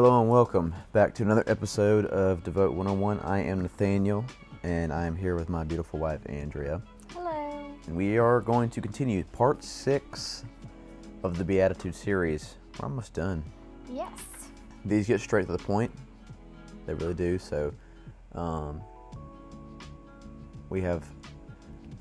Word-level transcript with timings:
Hello 0.00 0.20
and 0.20 0.30
welcome 0.30 0.72
back 0.92 1.12
to 1.12 1.24
another 1.24 1.42
episode 1.48 2.06
of 2.06 2.44
Devote 2.44 2.72
101. 2.72 3.18
I 3.18 3.40
am 3.40 3.62
Nathaniel 3.62 4.24
and 4.62 4.92
I 4.92 5.06
am 5.06 5.16
here 5.16 5.34
with 5.34 5.48
my 5.48 5.64
beautiful 5.64 5.98
wife 5.98 6.20
Andrea. 6.26 6.80
Hello. 7.12 7.66
And 7.84 7.96
we 7.96 8.16
are 8.16 8.40
going 8.40 8.70
to 8.70 8.80
continue 8.80 9.24
part 9.24 9.64
six 9.64 10.44
of 11.24 11.36
the 11.36 11.44
Beatitude 11.44 11.96
series. 11.96 12.54
We're 12.78 12.86
almost 12.86 13.12
done. 13.12 13.42
Yes. 13.92 14.12
These 14.84 15.08
get 15.08 15.20
straight 15.20 15.46
to 15.46 15.52
the 15.52 15.58
point. 15.58 15.90
They 16.86 16.94
really 16.94 17.14
do. 17.14 17.36
So, 17.36 17.74
um, 18.36 18.80
we 20.70 20.80
have, 20.82 21.08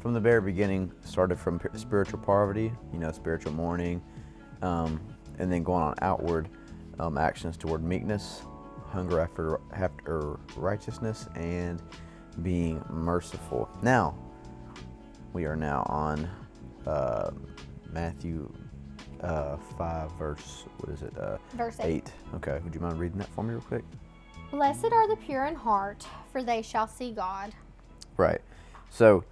from 0.01 0.13
the 0.13 0.19
very 0.19 0.41
beginning, 0.41 0.91
started 1.03 1.39
from 1.39 1.59
spiritual 1.73 2.19
poverty, 2.19 2.71
you 2.93 2.99
know, 2.99 3.11
spiritual 3.11 3.53
mourning, 3.53 4.03
um, 4.61 5.01
and 5.39 5.51
then 5.51 5.63
going 5.63 5.81
on 5.81 5.95
outward 6.03 6.47
um, 6.99 7.17
actions 7.17 7.57
toward 7.57 7.83
meekness, 7.83 8.41
hunger 8.89 9.19
after, 9.19 9.59
after 9.73 10.39
righteousness, 10.55 11.27
and 11.35 11.81
being 12.41 12.83
merciful. 12.89 13.69
Now, 13.81 14.17
we 15.33 15.45
are 15.45 15.55
now 15.55 15.83
on 15.87 16.29
uh, 16.85 17.31
Matthew 17.91 18.51
uh, 19.21 19.57
5, 19.77 20.11
verse, 20.13 20.65
what 20.77 20.93
is 20.93 21.01
it? 21.01 21.17
Uh, 21.17 21.37
Verse 21.53 21.79
8. 21.79 21.85
8. 21.85 22.11
Okay, 22.35 22.59
would 22.63 22.73
you 22.73 22.81
mind 22.81 22.99
reading 22.99 23.17
that 23.17 23.29
for 23.29 23.43
me 23.43 23.53
real 23.53 23.61
quick? 23.61 23.83
Blessed 24.51 24.85
are 24.85 25.07
the 25.07 25.17
pure 25.17 25.45
in 25.45 25.55
heart, 25.55 26.05
for 26.31 26.43
they 26.43 26.61
shall 26.61 26.87
see 26.87 27.11
God. 27.11 27.53
Right. 28.15 28.41
So, 28.89 29.23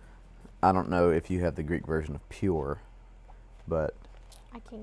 I 0.62 0.72
don't 0.72 0.90
know 0.90 1.12
if 1.12 1.30
you 1.30 1.42
have 1.42 1.56
the 1.56 1.64
Greek 1.64 1.86
version 1.86 2.16
of 2.16 2.28
pure, 2.30 2.80
but 3.68 3.96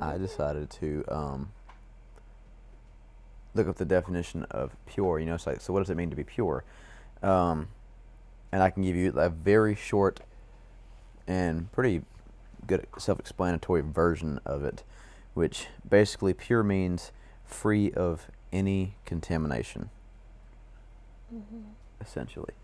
I. 0.00 0.14
I 0.14 0.18
decided 0.18 0.70
to 0.70 1.04
um, 1.08 1.52
look 3.54 3.68
up 3.68 3.76
the 3.76 3.84
definition 3.84 4.44
of 4.50 4.76
pure. 4.86 5.18
You 5.18 5.26
know, 5.26 5.34
it's 5.34 5.46
like, 5.46 5.60
so 5.60 5.72
what 5.72 5.80
does 5.80 5.90
it 5.90 5.96
mean 5.96 6.10
to 6.10 6.16
be 6.16 6.24
pure? 6.24 6.64
Um, 7.22 7.68
and 8.50 8.62
I 8.62 8.70
can 8.70 8.82
give 8.82 8.96
you 8.96 9.12
a 9.16 9.28
very 9.28 9.74
short 9.74 10.20
and 11.26 11.70
pretty 11.72 12.02
good 12.66 12.86
self-explanatory 12.98 13.82
version 13.82 14.40
of 14.44 14.64
it, 14.64 14.84
which 15.34 15.66
basically 15.88 16.34
pure 16.34 16.62
means 16.62 17.12
free 17.44 17.92
of 17.92 18.26
any 18.52 18.96
contamination, 19.04 19.90
essentially. 22.00 22.54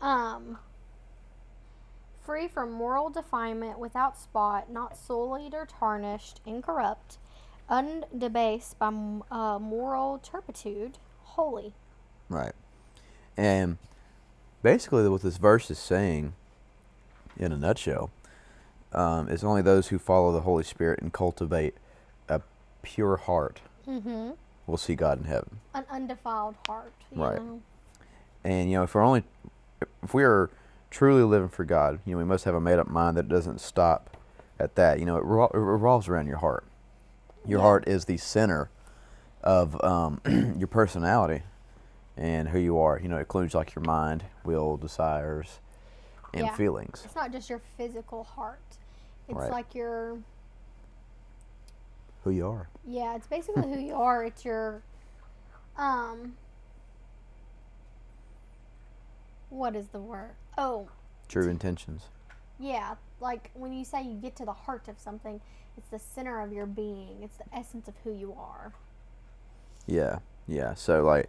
Um. 0.00 0.58
Free 2.24 2.46
from 2.46 2.70
moral 2.70 3.10
defilement, 3.10 3.80
without 3.80 4.16
spot, 4.16 4.70
not 4.70 4.96
sullied 4.96 5.54
or 5.54 5.66
tarnished, 5.66 6.40
incorrupt, 6.46 7.18
undebased 7.72 8.78
by 8.78 8.88
uh, 9.30 9.58
moral 9.58 10.18
turpitude, 10.18 10.98
holy. 11.24 11.72
Right. 12.28 12.52
And 13.36 13.78
basically, 14.62 15.08
what 15.08 15.22
this 15.22 15.38
verse 15.38 15.70
is 15.70 15.78
saying, 15.78 16.34
in 17.38 17.50
a 17.50 17.56
nutshell, 17.56 18.10
um, 18.92 19.28
is 19.28 19.42
only 19.42 19.62
those 19.62 19.88
who 19.88 19.98
follow 19.98 20.32
the 20.32 20.42
Holy 20.42 20.62
Spirit 20.64 21.00
and 21.00 21.12
cultivate 21.12 21.74
a 22.28 22.42
pure 22.82 23.16
heart 23.16 23.60
Mm-hmm. 23.88 24.30
will 24.66 24.76
see 24.76 24.94
God 24.94 25.18
in 25.18 25.24
heaven. 25.24 25.58
An 25.74 25.84
undefiled 25.90 26.54
heart. 26.68 26.92
You 27.10 27.20
Right. 27.24 27.38
Know? 27.42 27.60
And 28.44 28.70
you 28.70 28.76
know, 28.76 28.84
if 28.84 28.94
we're 28.94 29.02
only, 29.02 29.24
if 30.04 30.14
we 30.14 30.22
are 30.22 30.50
truly 30.90 31.22
living 31.22 31.48
for 31.48 31.64
God, 31.64 31.98
you 32.04 32.12
know, 32.12 32.18
we 32.18 32.24
must 32.24 32.44
have 32.44 32.54
a 32.54 32.60
made-up 32.60 32.88
mind 32.88 33.16
that 33.16 33.28
doesn't 33.28 33.60
stop 33.60 34.16
at 34.60 34.76
that. 34.76 35.00
You 35.00 35.06
know, 35.06 35.16
it, 35.16 35.24
revol- 35.24 35.52
it 35.54 35.58
revolves 35.58 36.06
around 36.06 36.28
your 36.28 36.36
heart. 36.36 36.64
Your 37.46 37.58
Yeah. 37.58 37.64
heart 37.64 37.88
is 37.88 38.04
the 38.04 38.16
center 38.16 38.70
of 39.42 39.82
um, 39.84 40.20
your 40.58 40.68
personality 40.68 41.42
and 42.16 42.48
who 42.48 42.58
you 42.58 42.78
are. 42.78 42.98
You 43.00 43.08
know, 43.08 43.16
it 43.16 43.20
includes 43.20 43.54
like 43.54 43.74
your 43.74 43.84
mind, 43.84 44.24
will, 44.44 44.76
desires, 44.76 45.60
and 46.32 46.46
Yeah. 46.46 46.54
feelings. 46.56 47.02
It's 47.04 47.14
not 47.14 47.32
just 47.32 47.50
your 47.50 47.58
physical 47.76 48.24
heart. 48.24 48.60
It's 49.28 49.38
Right. 49.38 49.50
like 49.50 49.74
your 49.74 50.18
Who 52.24 52.30
you 52.30 52.46
are. 52.46 52.68
Yeah, 52.84 53.16
it's 53.16 53.26
basically 53.26 53.62
who 53.74 53.78
you 53.80 53.94
are. 53.94 54.24
It's 54.24 54.44
your 54.44 54.82
um 55.76 56.36
what 59.50 59.74
is 59.76 59.88
the 59.88 60.00
word? 60.00 60.34
Oh, 60.56 60.88
True 61.28 61.48
intentions. 61.48 62.04
yeah, 62.58 62.94
like 63.20 63.50
when 63.54 63.72
you 63.72 63.84
say 63.84 64.02
you 64.02 64.14
get 64.14 64.36
to 64.36 64.44
the 64.44 64.52
heart 64.52 64.88
of 64.88 64.98
something, 64.98 65.40
it's 65.76 65.88
the 65.88 65.98
center 65.98 66.40
of 66.40 66.52
your 66.52 66.66
being. 66.66 67.18
It's 67.22 67.36
the 67.36 67.44
essence 67.56 67.88
of 67.88 67.94
who 68.04 68.12
you 68.12 68.34
are. 68.38 68.72
Yeah, 69.86 70.18
yeah. 70.46 70.74
So 70.74 71.02
like, 71.02 71.28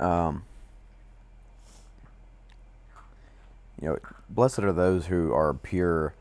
um, 0.00 0.44
you 3.80 3.88
know, 3.88 3.98
blessed 4.30 4.60
are 4.60 4.72
those 4.72 5.06
who 5.06 5.32
are 5.32 5.52
pure, 5.52 6.14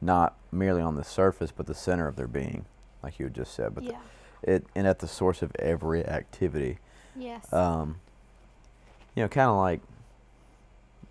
not 0.00 0.36
merely 0.50 0.80
on 0.80 0.96
the 0.96 1.04
surface, 1.04 1.52
but 1.54 1.66
the 1.66 1.74
center 1.74 2.08
of 2.08 2.16
their 2.16 2.28
being, 2.28 2.64
like 3.02 3.18
you 3.18 3.28
just 3.28 3.54
said. 3.54 3.74
But 3.74 3.84
the- 3.84 3.94
it 4.42 4.66
and 4.74 4.86
at 4.86 5.00
the 5.00 5.08
source 5.08 5.42
of 5.42 5.54
every 5.58 6.04
activity. 6.04 6.78
Yes. 7.14 7.52
Um, 7.52 7.96
you 9.14 9.22
know, 9.22 9.28
kind 9.28 9.48
of 9.50 9.56
like, 9.56 9.80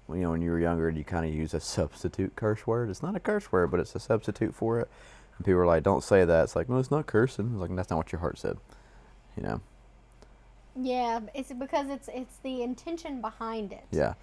you 0.10 0.18
know, 0.18 0.32
when 0.32 0.42
you 0.42 0.52
were 0.52 0.60
younger, 0.60 0.90
you 0.90 1.04
kind 1.04 1.26
of 1.26 1.34
use 1.34 1.54
a 1.54 1.60
substitute 1.60 2.36
curse 2.36 2.68
word. 2.68 2.90
It's 2.90 3.02
not 3.02 3.16
a 3.16 3.20
curse 3.20 3.52
word, 3.52 3.72
but 3.72 3.80
it's 3.80 3.96
a 3.96 4.00
substitute 4.00 4.54
for 4.54 4.80
it. 4.80 4.90
And 5.38 5.46
people 5.46 5.60
are 5.60 5.66
like, 5.66 5.84
"Don't 5.84 6.04
say 6.04 6.26
that." 6.26 6.44
It's 6.44 6.56
like, 6.56 6.70
"No, 6.70 6.78
it's 6.78 6.92
not 6.92 7.08
cursing." 7.08 7.52
It's 7.54 7.60
like 7.62 7.76
that's 7.76 7.90
not 7.90 7.98
what 7.98 8.12
your 8.12 8.20
heart 8.22 8.38
said. 8.38 8.58
You 9.38 9.44
know. 9.44 9.62
yeah, 10.76 11.20
it's 11.34 11.52
because 11.52 11.90
it's 11.90 12.10
it's 12.14 12.38
the 12.38 12.62
intention 12.64 13.22
behind 13.22 13.72
it. 13.74 13.86
Yeah. 13.92 14.14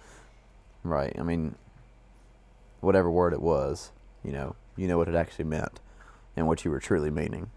Right. 0.83 1.15
I 1.17 1.23
mean, 1.23 1.55
whatever 2.81 3.09
word 3.09 3.33
it 3.33 3.41
was, 3.41 3.91
you 4.23 4.31
know, 4.31 4.55
you 4.75 4.87
know 4.87 4.97
what 4.97 5.07
it 5.07 5.15
actually 5.15 5.45
meant 5.45 5.79
and 6.35 6.47
what 6.47 6.65
you 6.65 6.71
were 6.71 6.79
truly 6.79 7.09
meaning, 7.11 7.49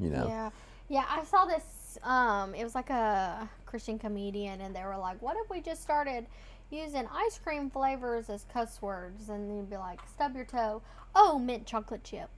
you 0.00 0.10
know. 0.10 0.26
Yeah. 0.28 0.50
Yeah, 0.90 1.04
I 1.08 1.24
saw 1.24 1.44
this 1.44 1.98
um 2.02 2.54
it 2.54 2.62
was 2.64 2.74
like 2.74 2.90
a 2.90 3.48
Christian 3.66 3.98
comedian 3.98 4.60
and 4.60 4.74
they 4.76 4.84
were 4.84 4.96
like, 4.96 5.20
What 5.22 5.36
if 5.42 5.50
we 5.50 5.60
just 5.60 5.82
started 5.82 6.26
using 6.70 7.06
ice 7.12 7.38
cream 7.38 7.70
flavors 7.70 8.28
as 8.30 8.44
cuss 8.52 8.80
words 8.82 9.28
and 9.30 9.54
you'd 9.56 9.70
be 9.70 9.76
like, 9.76 10.00
Stub 10.08 10.34
your 10.36 10.44
toe. 10.44 10.82
Oh, 11.14 11.38
mint 11.38 11.66
chocolate 11.66 12.04
chip. 12.04 12.28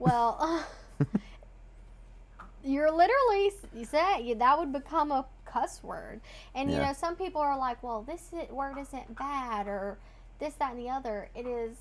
Well 0.00 0.36
uh, 0.40 1.04
you're 2.64 2.90
literally 2.90 3.52
you 3.74 3.84
say 3.84 4.34
that 4.34 4.58
would 4.58 4.72
become 4.72 5.12
a 5.12 5.24
cuss 5.44 5.82
word. 5.82 6.20
And 6.54 6.70
you 6.70 6.78
know, 6.78 6.92
some 6.92 7.16
people 7.16 7.40
are 7.40 7.58
like, 7.58 7.82
Well, 7.82 8.02
this 8.02 8.30
word 8.50 8.76
isn't 8.78 9.16
bad 9.16 9.66
or 9.66 9.98
this, 10.38 10.54
that 10.54 10.72
and 10.72 10.80
the 10.80 10.90
other. 10.90 11.28
It 11.34 11.46
is 11.46 11.76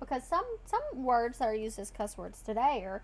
because 0.00 0.24
some 0.24 0.44
some 0.66 1.04
words 1.04 1.38
that 1.38 1.48
are 1.48 1.54
used 1.54 1.78
as 1.78 1.90
cuss 1.90 2.18
words 2.18 2.42
today 2.42 2.82
are 2.84 3.02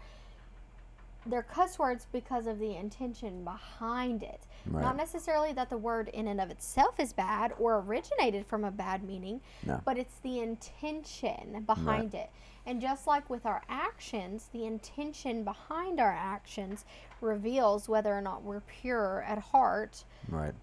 they're 1.26 1.42
cuss 1.42 1.78
words 1.78 2.06
because 2.10 2.46
of 2.46 2.58
the 2.58 2.75
intention 2.76 3.44
behind 3.44 4.22
it. 4.22 4.40
Right. 4.66 4.82
Not 4.82 4.96
necessarily 4.96 5.52
that 5.52 5.69
the 5.69 5.76
word 5.76 6.08
in 6.08 6.26
and 6.26 6.40
of 6.40 6.50
itself 6.50 6.98
is 6.98 7.12
bad 7.12 7.52
or 7.58 7.78
originated 7.80 8.46
from 8.46 8.64
a 8.64 8.70
bad 8.70 9.02
meaning, 9.04 9.40
No. 9.66 9.80
but 9.84 9.98
it's 9.98 10.14
the 10.22 10.40
intention 10.40 11.64
behind 11.66 12.14
it. 12.14 12.30
And 12.66 12.80
just 12.80 13.06
like 13.06 13.28
with 13.30 13.46
our 13.46 13.62
actions, 13.69 14.50
the 14.52 14.66
intention 14.66 15.42
behind 15.42 16.00
our 16.00 16.12
actions 16.12 16.84
reveals 17.20 17.88
whether 17.88 18.12
or 18.16 18.20
not 18.20 18.42
we're 18.42 18.60
pure 18.60 19.24
at 19.26 19.38
heart. 19.38 20.04
Right. 20.28 20.54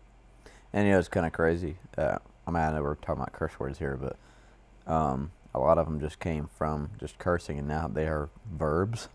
And 0.73 0.85
you 0.85 0.93
know, 0.93 0.99
it's 0.99 1.07
kind 1.07 1.25
of 1.25 1.33
crazy. 1.33 1.77
Uh, 1.97 2.17
I 2.45 2.51
mean, 2.51 2.61
I 2.61 2.71
know 2.73 2.83
we're 2.83 2.95
talking 2.95 3.21
about 3.21 3.33
curse 3.33 3.59
words 3.59 3.79
here, 3.79 3.97
but 3.97 4.17
um, 4.91 5.31
a 5.53 5.59
lot 5.59 5.77
of 5.77 5.85
them 5.85 5.99
just 5.99 6.19
came 6.19 6.47
from 6.47 6.91
just 6.99 7.17
cursing, 7.17 7.57
and 7.57 7.67
now 7.67 7.87
they 7.87 8.07
are 8.07 8.29
verbs. 8.53 9.09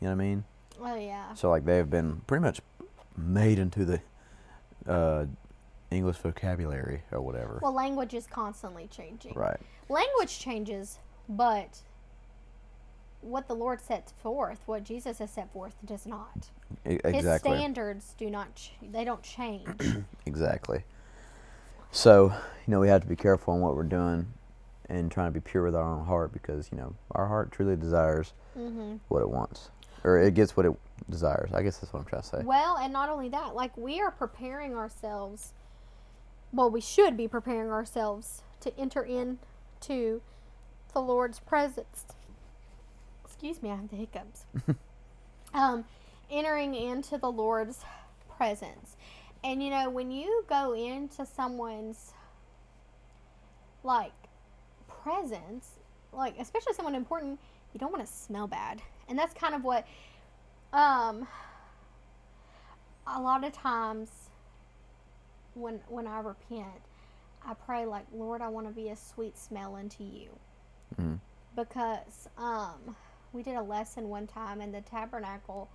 You 0.00 0.08
know 0.08 0.16
what 0.16 0.22
I 0.22 0.26
mean? 0.26 0.44
Oh 0.80 0.96
yeah. 0.96 1.34
So 1.34 1.50
like 1.50 1.64
they've 1.64 1.88
been 1.88 2.22
pretty 2.26 2.42
much 2.42 2.60
made 3.16 3.58
into 3.58 3.84
the 3.84 4.00
uh, 4.86 5.26
English 5.90 6.16
vocabulary 6.18 7.02
or 7.10 7.20
whatever. 7.20 7.58
Well, 7.62 7.72
language 7.72 8.14
is 8.14 8.26
constantly 8.26 8.88
changing. 8.88 9.34
right. 9.34 9.58
Language 9.88 10.38
changes, 10.38 10.98
but 11.28 11.80
what 13.22 13.48
the 13.48 13.54
Lord 13.54 13.80
sets 13.80 14.12
forth, 14.12 14.60
what 14.66 14.84
Jesus 14.84 15.18
has 15.18 15.30
set 15.30 15.52
forth, 15.52 15.74
does 15.84 16.06
not. 16.06 16.50
E- 16.88 16.98
His 17.04 17.24
standards 17.38 18.14
do 18.18 18.28
not 18.30 18.54
ch- 18.54 18.72
they 18.82 19.04
don't 19.04 19.22
change. 19.22 19.80
Exactly. 20.26 20.84
So, 21.90 22.32
you 22.66 22.70
know, 22.70 22.80
we 22.80 22.88
have 22.88 23.02
to 23.02 23.06
be 23.08 23.16
careful 23.16 23.54
in 23.54 23.60
what 23.60 23.76
we're 23.76 23.82
doing 23.82 24.32
and 24.88 25.10
trying 25.10 25.28
to 25.32 25.32
be 25.32 25.40
pure 25.40 25.64
with 25.64 25.74
our 25.74 25.82
own 25.82 26.06
heart 26.06 26.32
because, 26.32 26.70
you 26.72 26.78
know, 26.78 26.94
our 27.10 27.28
heart 27.28 27.52
truly 27.52 27.76
desires 27.76 28.32
hmm 28.54 28.96
what 29.08 29.20
it 29.22 29.28
wants. 29.28 29.70
Or 30.04 30.18
it 30.18 30.34
gets 30.34 30.56
what 30.56 30.66
it 30.66 30.72
desires. 31.10 31.50
I 31.52 31.62
guess 31.62 31.78
that's 31.78 31.92
what 31.92 32.00
I'm 32.00 32.06
trying 32.06 32.22
to 32.22 32.28
say. 32.28 32.42
Well, 32.44 32.76
and 32.78 32.92
not 32.92 33.08
only 33.08 33.28
that, 33.30 33.54
like 33.54 33.76
we 33.76 34.00
are 34.00 34.10
preparing 34.10 34.74
ourselves. 34.74 35.52
Well, 36.52 36.70
we 36.70 36.80
should 36.80 37.16
be 37.16 37.28
preparing 37.28 37.70
ourselves 37.70 38.42
to 38.60 38.76
enter 38.78 39.02
into 39.02 40.22
the 40.92 41.00
Lord's 41.00 41.40
presence. 41.40 42.04
Excuse 43.42 43.60
me, 43.60 43.70
I 43.70 43.74
have 43.74 43.88
the 43.90 43.96
hiccups. 43.96 44.44
um, 45.54 45.84
entering 46.30 46.76
into 46.76 47.18
the 47.18 47.28
Lord's 47.28 47.80
presence. 48.36 48.96
And 49.42 49.60
you 49.60 49.68
know, 49.68 49.90
when 49.90 50.12
you 50.12 50.44
go 50.48 50.74
into 50.74 51.26
someone's 51.26 52.12
like 53.82 54.12
presence, 54.86 55.70
like 56.12 56.36
especially 56.38 56.72
someone 56.74 56.94
important, 56.94 57.40
you 57.72 57.80
don't 57.80 57.90
want 57.90 58.06
to 58.06 58.12
smell 58.12 58.46
bad. 58.46 58.80
And 59.08 59.18
that's 59.18 59.34
kind 59.34 59.56
of 59.56 59.64
what 59.64 59.88
um 60.72 61.26
a 63.08 63.20
lot 63.20 63.42
of 63.42 63.52
times 63.52 64.08
when 65.54 65.80
when 65.88 66.06
I 66.06 66.20
repent, 66.20 66.68
I 67.44 67.54
pray 67.54 67.86
like, 67.86 68.06
Lord, 68.14 68.40
I 68.40 68.48
want 68.50 68.68
to 68.68 68.72
be 68.72 68.90
a 68.90 68.96
sweet 68.96 69.36
smell 69.36 69.74
unto 69.74 70.04
you. 70.04 70.28
Mhm. 70.96 71.18
Because 71.56 72.28
um 72.38 72.94
we 73.32 73.42
did 73.42 73.56
a 73.56 73.62
lesson 73.62 74.08
one 74.08 74.26
time 74.26 74.60
in 74.60 74.72
the 74.72 74.80
tabernacle. 74.80 75.70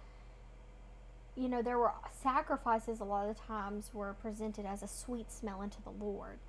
You 1.36 1.50
know 1.50 1.62
there 1.62 1.78
were 1.78 1.92
sacrifices 2.24 3.00
a 3.00 3.04
lot 3.04 3.30
of 3.30 3.38
times 3.40 3.92
were 3.94 4.14
presented 4.14 4.66
as 4.66 4.82
a 4.82 4.88
sweet 4.88 5.32
smell 5.32 5.62
unto 5.62 5.78
the 5.84 6.04
lord. 6.04 6.40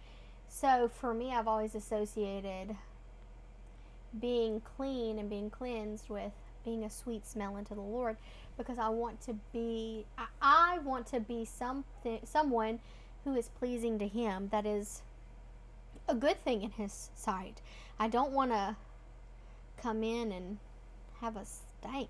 So 0.49 0.88
for 0.88 1.12
me 1.12 1.32
i've 1.32 1.49
always 1.49 1.75
associated 1.75 2.76
being 4.19 4.62
clean 4.76 5.19
and 5.19 5.28
being 5.28 5.50
cleansed 5.50 6.08
with 6.08 6.32
being 6.64 6.82
a 6.84 6.90
sweet 6.90 7.26
smell 7.26 7.56
unto 7.56 7.75
the 7.75 7.82
lord 7.82 8.16
because 8.56 8.78
i 8.78 8.88
want 8.88 9.20
to 9.20 9.34
be 9.52 10.06
i, 10.16 10.25
I 10.40 10.78
want 10.78 11.06
to 11.08 11.20
be 11.20 11.44
something 11.44 12.19
someone 12.25 12.81
who 13.28 13.37
is 13.37 13.49
pleasing 13.49 13.99
to 13.99 14.08
him. 14.08 14.49
That 14.50 14.66
is 14.66 15.02
a 16.08 16.14
good 16.14 16.43
thing 16.43 16.62
in 16.62 16.70
his 16.72 17.10
sight. 17.14 17.60
I 17.99 18.08
don't 18.08 18.32
want 18.32 18.52
to 18.52 18.76
come 19.81 20.02
in 20.02 20.32
and 20.32 20.58
have 21.20 21.37
a 21.37 21.44
stank 21.44 22.09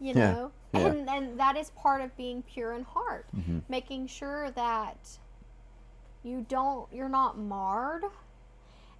you 0.00 0.14
Yeah, 0.14 0.32
know 0.32 0.52
yeah. 0.72 0.86
and 0.86 1.08
and 1.08 1.40
that 1.40 1.56
is 1.56 1.70
part 1.70 2.00
of 2.00 2.16
being 2.16 2.42
pure 2.42 2.72
in 2.72 2.84
heart 2.84 3.26
Mhm. 3.36 3.62
making 3.68 4.06
sure 4.06 4.50
that 4.52 5.18
you 6.22 6.44
don't 6.48 6.92
you're 6.92 7.08
not 7.08 7.38
marred 7.38 8.04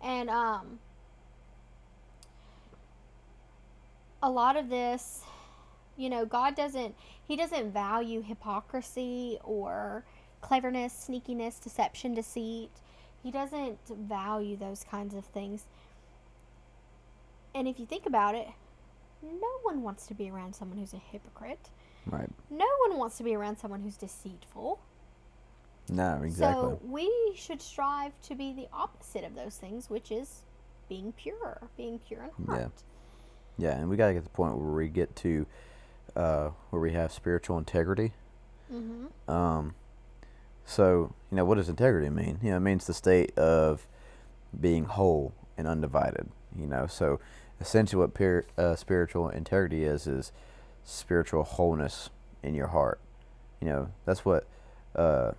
and 0.02 0.28
um 0.30 0.78
a 4.22 4.30
lot 4.30 4.56
of 4.56 4.68
this 4.68 5.22
you 5.96 6.10
know 6.10 6.24
god 6.26 6.54
doesn't 6.54 6.94
he 7.26 7.36
doesn't 7.36 7.72
value 7.72 8.22
hypocrisy 8.22 9.38
or 9.44 10.04
cleverness 10.40 11.06
sneakiness 11.08 11.62
deception 11.62 12.14
deceit 12.14 12.70
he 13.22 13.30
doesn't 13.30 13.78
value 13.88 14.56
those 14.56 14.84
kinds 14.84 15.14
of 15.14 15.24
things 15.26 15.66
and 17.54 17.66
if 17.68 17.78
you 17.78 17.86
think 17.86 18.06
about 18.06 18.34
it 18.34 18.48
no 19.22 19.48
one 19.62 19.82
wants 19.82 20.06
to 20.06 20.14
be 20.14 20.30
around 20.30 20.54
someone 20.54 20.78
who's 20.78 20.92
a 20.94 20.98
hypocrite 21.12 21.70
Right. 22.06 22.28
no 22.50 22.66
one 22.88 22.98
wants 22.98 23.16
to 23.18 23.22
be 23.24 23.34
around 23.34 23.58
someone 23.58 23.82
who's 23.82 23.96
deceitful 23.96 24.80
No, 25.88 26.22
exactly. 26.22 26.62
so 26.62 26.80
we 26.84 27.32
should 27.36 27.60
strive 27.60 28.12
to 28.22 28.34
be 28.34 28.52
the 28.52 28.68
opposite 28.72 29.24
of 29.24 29.34
those 29.34 29.56
things, 29.56 29.90
which 29.90 30.10
is 30.10 30.42
being 30.88 31.12
pure, 31.12 31.60
being 31.76 31.98
pure 31.98 32.30
in 32.38 32.44
Yeah. 32.46 32.54
heart. 32.60 32.82
yeah, 33.58 33.76
and 33.78 33.88
we 33.90 33.96
got 33.96 34.08
to 34.08 34.14
get 34.14 34.20
to 34.20 34.24
the 34.24 34.30
point 34.30 34.56
where 34.56 34.70
we 34.72 34.88
get 34.88 35.14
to 35.16 35.46
uh, 36.16 36.50
where 36.70 36.82
we 36.82 36.92
have 36.92 37.12
spiritual 37.12 37.56
integrity. 37.58 38.12
Mm-hmm. 38.72 39.30
Um, 39.30 39.74
so, 40.64 41.14
you 41.30 41.36
know, 41.36 41.44
what 41.44 41.54
does 41.56 41.68
integrity 41.68 42.10
mean? 42.10 42.38
You 42.42 42.50
know, 42.50 42.56
it 42.56 42.60
means 42.60 42.86
the 42.86 42.94
state 42.94 43.36
of 43.38 43.86
being 44.60 44.84
whole 44.86 45.32
and 45.56 45.68
undivided. 45.68 46.28
You 46.58 46.66
know, 46.66 46.86
so 46.88 47.20
essentially 47.60 48.00
what 48.06 48.44
uh, 48.58 48.74
spiritual 48.76 49.28
integrity 49.28 49.84
is 49.84 50.06
is 50.06 50.32
spiritual 50.84 51.42
wholeness 51.42 52.10
in 52.42 52.54
your 52.54 52.68
heart. 52.68 53.00
You 53.60 53.68
know, 53.68 53.88
that's 54.06 54.24
what 54.24 54.46
uh, 54.96 55.32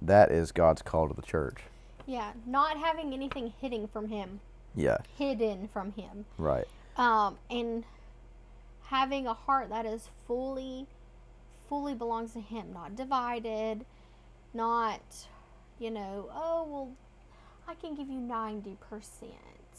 that 0.00 0.30
is 0.30 0.52
God's 0.52 0.82
call 0.82 1.08
to 1.08 1.14
the 1.14 1.22
church. 1.22 1.58
Yeah, 2.06 2.32
not 2.46 2.76
having 2.78 3.12
anything 3.12 3.52
hidden 3.60 3.88
from 3.88 4.08
Him, 4.08 4.40
Yeah, 4.74 4.98
hidden 5.16 5.68
from 5.72 5.92
Him, 5.92 6.24
right. 6.38 6.64
um, 6.96 7.38
and 7.50 7.84
having 8.86 9.26
a 9.26 9.34
heart 9.34 9.68
that 9.68 9.86
is 9.86 10.08
fully, 10.26 10.86
fully 11.68 11.94
belongs 11.94 12.32
to 12.32 12.40
Him, 12.40 12.72
not 12.72 12.96
divided, 12.96 13.84
not, 14.54 15.00
you 15.78 15.90
know, 15.90 16.28
oh 16.32 16.66
well, 16.68 16.90
I 17.68 17.74
can 17.74 17.94
give 17.94 18.08
you 18.08 18.18
ninety 18.18 18.76
percent. 18.88 19.32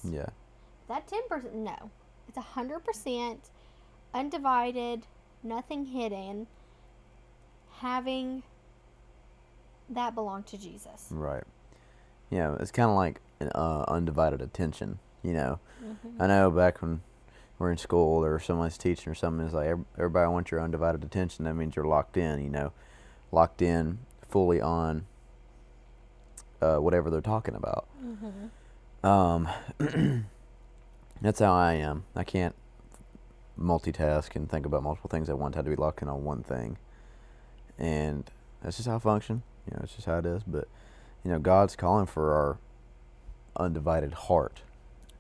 Yeah, 0.09 0.27
That 0.91 1.07
10%, 1.07 1.53
no. 1.53 1.89
It's 2.27 2.37
100% 2.37 3.37
undivided, 4.13 5.07
nothing 5.41 5.85
hidden, 5.85 6.47
having 7.79 8.43
that 9.89 10.13
belong 10.15 10.43
to 10.43 10.57
Jesus. 10.57 11.07
right. 11.09 11.43
Yeah, 12.29 12.55
it's 12.59 12.71
kind 12.71 12.89
of 12.89 12.95
like 12.95 13.19
an 13.41 13.51
uh, 13.55 13.83
undivided 13.87 14.41
attention. 14.41 14.99
You 15.23 15.33
know, 15.33 15.59
Mm-hmm. 15.83 16.21
I 16.21 16.27
know 16.27 16.51
back 16.51 16.81
when 16.81 17.01
we're 17.57 17.71
in 17.71 17.77
school 17.77 18.23
or 18.23 18.39
someone's 18.39 18.77
teaching 18.77 19.11
or 19.11 19.15
something, 19.15 19.45
it's 19.45 19.53
like 19.53 19.75
everybody 19.97 20.29
wants 20.29 20.51
your 20.51 20.61
undivided 20.61 21.03
attention. 21.03 21.45
That 21.45 21.55
means 21.55 21.75
you're 21.75 21.85
locked 21.85 22.17
in, 22.17 22.41
you 22.43 22.49
know, 22.49 22.71
locked 23.31 23.61
in 23.61 23.99
fully 24.29 24.61
on 24.61 25.05
uh, 26.61 26.77
whatever 26.77 27.09
they're 27.09 27.21
talking 27.21 27.55
about. 27.55 27.87
Mm-hmm. 28.03 29.05
Um, 29.07 29.49
that's 31.21 31.39
how 31.39 31.53
I 31.53 31.73
am. 31.73 32.03
I 32.15 32.23
can't 32.23 32.55
multitask 33.59 34.35
and 34.35 34.49
think 34.49 34.65
about 34.65 34.83
multiple 34.83 35.09
things 35.09 35.29
at 35.29 35.37
once. 35.37 35.55
I 35.55 35.59
have 35.59 35.65
to 35.65 35.69
be 35.71 35.75
locked 35.75 36.01
in 36.01 36.07
on 36.07 36.23
one 36.23 36.43
thing, 36.43 36.77
and 37.77 38.29
that's 38.61 38.77
just 38.77 38.87
how 38.89 38.95
I 38.95 38.99
function. 38.99 39.43
You 39.69 39.75
know, 39.75 39.81
it's 39.83 39.93
just 39.95 40.05
how 40.07 40.17
it 40.17 40.25
is. 40.25 40.43
But 40.43 40.67
you 41.23 41.31
know, 41.31 41.39
God's 41.39 41.75
calling 41.75 42.05
for 42.07 42.33
our 42.33 42.57
undivided 43.55 44.13
heart, 44.13 44.61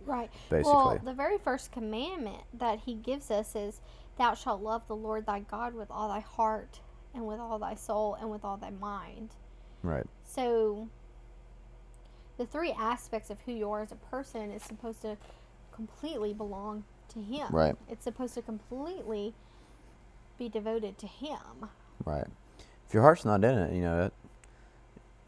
Right. 0.05 0.31
basically. 0.49 0.73
Well, 0.73 0.99
the 1.03 1.13
very 1.13 1.37
first 1.37 1.71
commandment 1.71 2.41
that 2.53 2.79
he 2.79 2.93
gives 2.95 3.29
us 3.29 3.55
is, 3.55 3.81
Thou 4.17 4.33
shalt 4.33 4.61
love 4.61 4.87
the 4.87 4.95
Lord 4.95 5.25
thy 5.25 5.39
God 5.41 5.73
with 5.73 5.91
all 5.91 6.07
thy 6.09 6.19
heart, 6.21 6.79
and 7.13 7.27
with 7.27 7.39
all 7.39 7.59
thy 7.59 7.75
soul, 7.75 8.15
and 8.15 8.29
with 8.31 8.43
all 8.43 8.57
thy 8.57 8.69
mind. 8.71 9.31
right. 9.83 10.05
So, 10.23 10.87
the 12.37 12.45
three 12.45 12.71
aspects 12.71 13.29
of 13.29 13.39
who 13.41 13.51
you 13.51 13.69
are 13.69 13.81
as 13.81 13.91
a 13.91 13.95
person 13.95 14.49
is 14.51 14.63
supposed 14.63 15.01
to 15.01 15.17
completely 15.71 16.33
belong 16.33 16.83
to 17.09 17.19
Him. 17.19 17.47
Right. 17.51 17.75
It's 17.89 18.03
supposed 18.03 18.33
to 18.35 18.41
completely 18.41 19.33
be 20.37 20.49
devoted 20.49 20.97
to 20.99 21.07
Him. 21.07 21.69
Right. 22.05 22.27
If 22.87 22.93
your 22.93 23.03
heart's 23.03 23.25
not 23.25 23.43
in 23.43 23.57
it, 23.57 23.73
you 23.73 23.81
know, 23.81 24.05
it, 24.05 24.13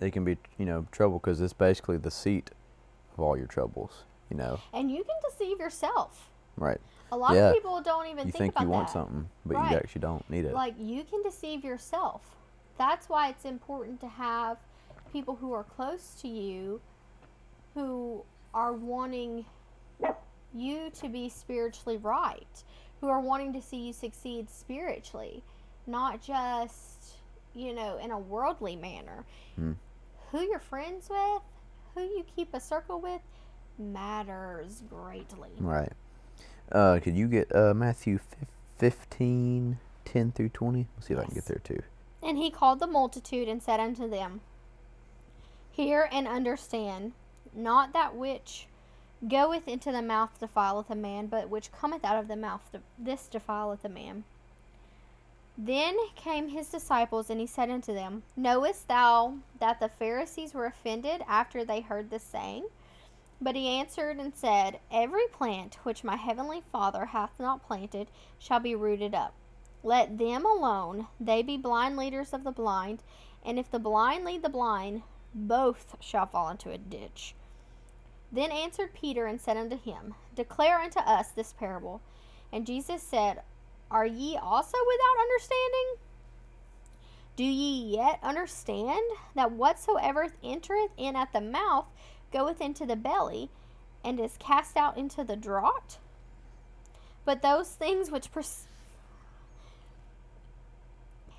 it 0.06 0.12
can 0.12 0.24
be, 0.26 0.38
you 0.58 0.66
know, 0.66 0.86
trouble 0.92 1.20
because 1.20 1.40
it's 1.42 1.54
basically 1.54 1.98
the 1.98 2.12
seat 2.12 2.52
of 3.14 3.20
all 3.20 3.38
your 3.38 3.48
troubles. 3.48 4.04
You 4.30 4.38
know, 4.38 4.60
And 4.74 4.90
you 4.90 5.04
can 5.04 5.16
deceive 5.30 5.60
yourself. 5.60 6.30
right? 6.58 6.80
A 7.12 7.18
lot 7.18 7.36
Yeah. 7.36 7.50
of 7.50 7.54
people 7.56 7.80
don't 7.82 8.08
even 8.08 8.26
You 8.28 8.32
think, 8.32 8.36
think 8.36 8.52
about 8.56 8.64
you 8.64 8.70
want 8.70 8.90
something, 8.90 9.30
but 9.46 9.58
Right. 9.58 9.72
you 9.72 9.78
actually 9.78 10.02
don't 10.02 10.28
need 10.30 10.46
it. 10.46 10.54
Like 10.54 10.74
you 10.80 11.04
can 11.04 11.22
deceive 11.22 11.64
yourself. 11.64 12.36
That's 12.78 13.08
why 13.10 13.30
it's 13.30 13.46
important 13.46 14.00
to 14.02 14.08
have 14.08 14.58
people 15.12 15.36
who 15.36 15.54
are 15.54 15.64
close 15.64 16.16
to 16.22 16.28
you 16.28 16.82
who 17.76 18.24
are 18.54 18.74
wanting 18.74 19.46
you 20.54 20.92
to 21.02 21.10
be 21.10 21.30
spiritually 21.30 21.98
right, 21.98 22.64
who 23.02 23.10
are 23.10 23.20
wanting 23.20 23.54
to 23.54 23.62
see 23.62 23.88
you 23.88 23.94
succeed 23.94 24.50
spiritually, 24.50 25.44
not 25.88 26.22
just, 26.22 27.16
you 27.54 27.74
know, 27.74 27.98
in 27.98 28.12
a 28.12 28.20
worldly 28.20 28.76
manner. 28.76 29.26
Hmm. 29.56 29.74
Who 30.32 30.42
you're 30.42 30.60
friends 30.60 31.10
with, 31.10 31.42
who 31.94 32.02
you 32.02 32.26
keep 32.36 32.54
a 32.54 32.60
circle 32.60 33.00
with 33.00 33.22
matters 33.78 34.84
greatly. 34.90 35.52
Right. 35.60 35.92
Uh, 36.72 37.00
could 37.02 37.16
you 37.16 37.28
get 37.28 37.54
uh, 37.56 37.74
Matthew 37.74 38.18
fif- 38.18 38.48
15, 38.78 39.78
10 40.06 40.32
through 40.32 40.50
20? 40.50 40.88
Let's 40.96 41.08
see 41.08 41.14
if 41.14 41.20
I 41.20 41.26
can 41.26 41.36
get 41.36 41.46
there 41.46 41.62
too. 41.64 41.82
And 42.22 42.38
he 42.38 42.50
called 42.50 42.80
the 42.80 42.88
multitude 42.88 43.48
and 43.48 43.62
said 43.62 43.80
unto 43.80 44.10
them, 44.10 44.42
Hear 45.72 46.08
and 46.12 46.28
understand, 46.28 47.14
not 47.54 47.94
that 47.94 48.16
which 48.16 48.68
goeth 49.28 49.68
into 49.68 49.92
the 49.92 50.02
mouth 50.02 50.40
defileth 50.40 50.90
a 50.90 50.96
man, 50.96 51.28
but 51.28 51.50
which 51.50 51.72
cometh 51.72 52.04
out 52.04 52.18
of 52.18 52.28
the 52.28 52.36
mouth, 52.36 52.72
de- 52.72 52.82
this 52.98 53.28
defileth 53.28 53.86
a 53.86 53.90
man. 53.90 54.24
Then 55.58 55.96
came 56.16 56.50
his 56.50 56.70
disciples, 56.70 57.30
and 57.30 57.40
he 57.40 57.46
said 57.46 57.70
unto 57.70 57.94
them, 57.94 58.24
Knowest 58.36 58.88
thou 58.88 59.36
that 59.60 59.80
the 59.80 59.90
Pharisees 59.90 60.54
were 60.54 60.66
offended 60.66 61.22
after 61.28 61.64
they 61.64 61.82
heard 61.82 62.10
this 62.10 62.24
saying? 62.24 62.66
But 63.40 63.56
he 63.56 63.68
answered 63.68 64.18
and 64.18 64.34
said, 64.34 64.80
Every 64.90 65.28
plant 65.28 65.76
which 65.84 66.04
my 66.04 66.16
heavenly 66.16 66.64
Father 66.72 67.08
hath 67.08 67.40
not 67.40 67.66
planted 67.68 68.10
shall 68.40 68.60
be 68.60 68.74
rooted 68.74 69.14
up. 69.14 69.34
Let 69.84 70.18
them 70.18 70.46
alone. 70.46 71.08
They 71.20 71.44
be 71.44 71.58
blind 71.58 71.98
leaders 71.98 72.34
of 72.34 72.44
the 72.44 72.52
blind. 72.52 73.04
And 73.46 73.60
if 73.60 73.70
the 73.70 73.80
blind 73.80 74.24
lead 74.24 74.42
the 74.42 74.50
blind, 74.50 75.04
both 75.36 75.98
shall 76.00 76.26
fall 76.26 76.50
into 76.50 76.72
a 76.72 76.78
ditch. 76.78 77.36
Then 78.34 78.52
answered 78.52 78.96
Peter 78.96 79.28
and 79.28 79.40
said 79.40 79.58
unto 79.58 79.78
him, 79.78 80.16
Declare 80.36 80.80
unto 80.80 81.00
us 81.00 81.30
this 81.30 81.54
parable. 81.54 82.02
And 82.52 82.66
Jesus 82.66 83.04
said, 83.04 83.44
Are 83.92 84.08
ye 84.08 84.36
also 84.36 84.78
without 84.88 85.22
understanding? 85.22 85.96
Do 87.36 87.44
ye 87.44 87.96
yet 87.96 88.20
understand 88.24 89.04
that 89.36 89.52
whatsoever 89.52 90.30
entereth 90.44 90.92
in 90.98 91.16
at 91.16 91.32
the 91.32 91.42
mouth 91.42 91.86
goeth 92.32 92.60
into 92.60 92.88
the 92.88 92.96
belly, 92.96 93.50
and 94.04 94.20
is 94.20 94.38
cast 94.40 94.78
out 94.78 94.98
into 94.98 95.24
the 95.24 95.38
draught? 95.38 95.98
But 97.26 97.44
those 97.44 97.70
things 97.70 98.10
which 98.10 98.32
pers- 98.32 98.68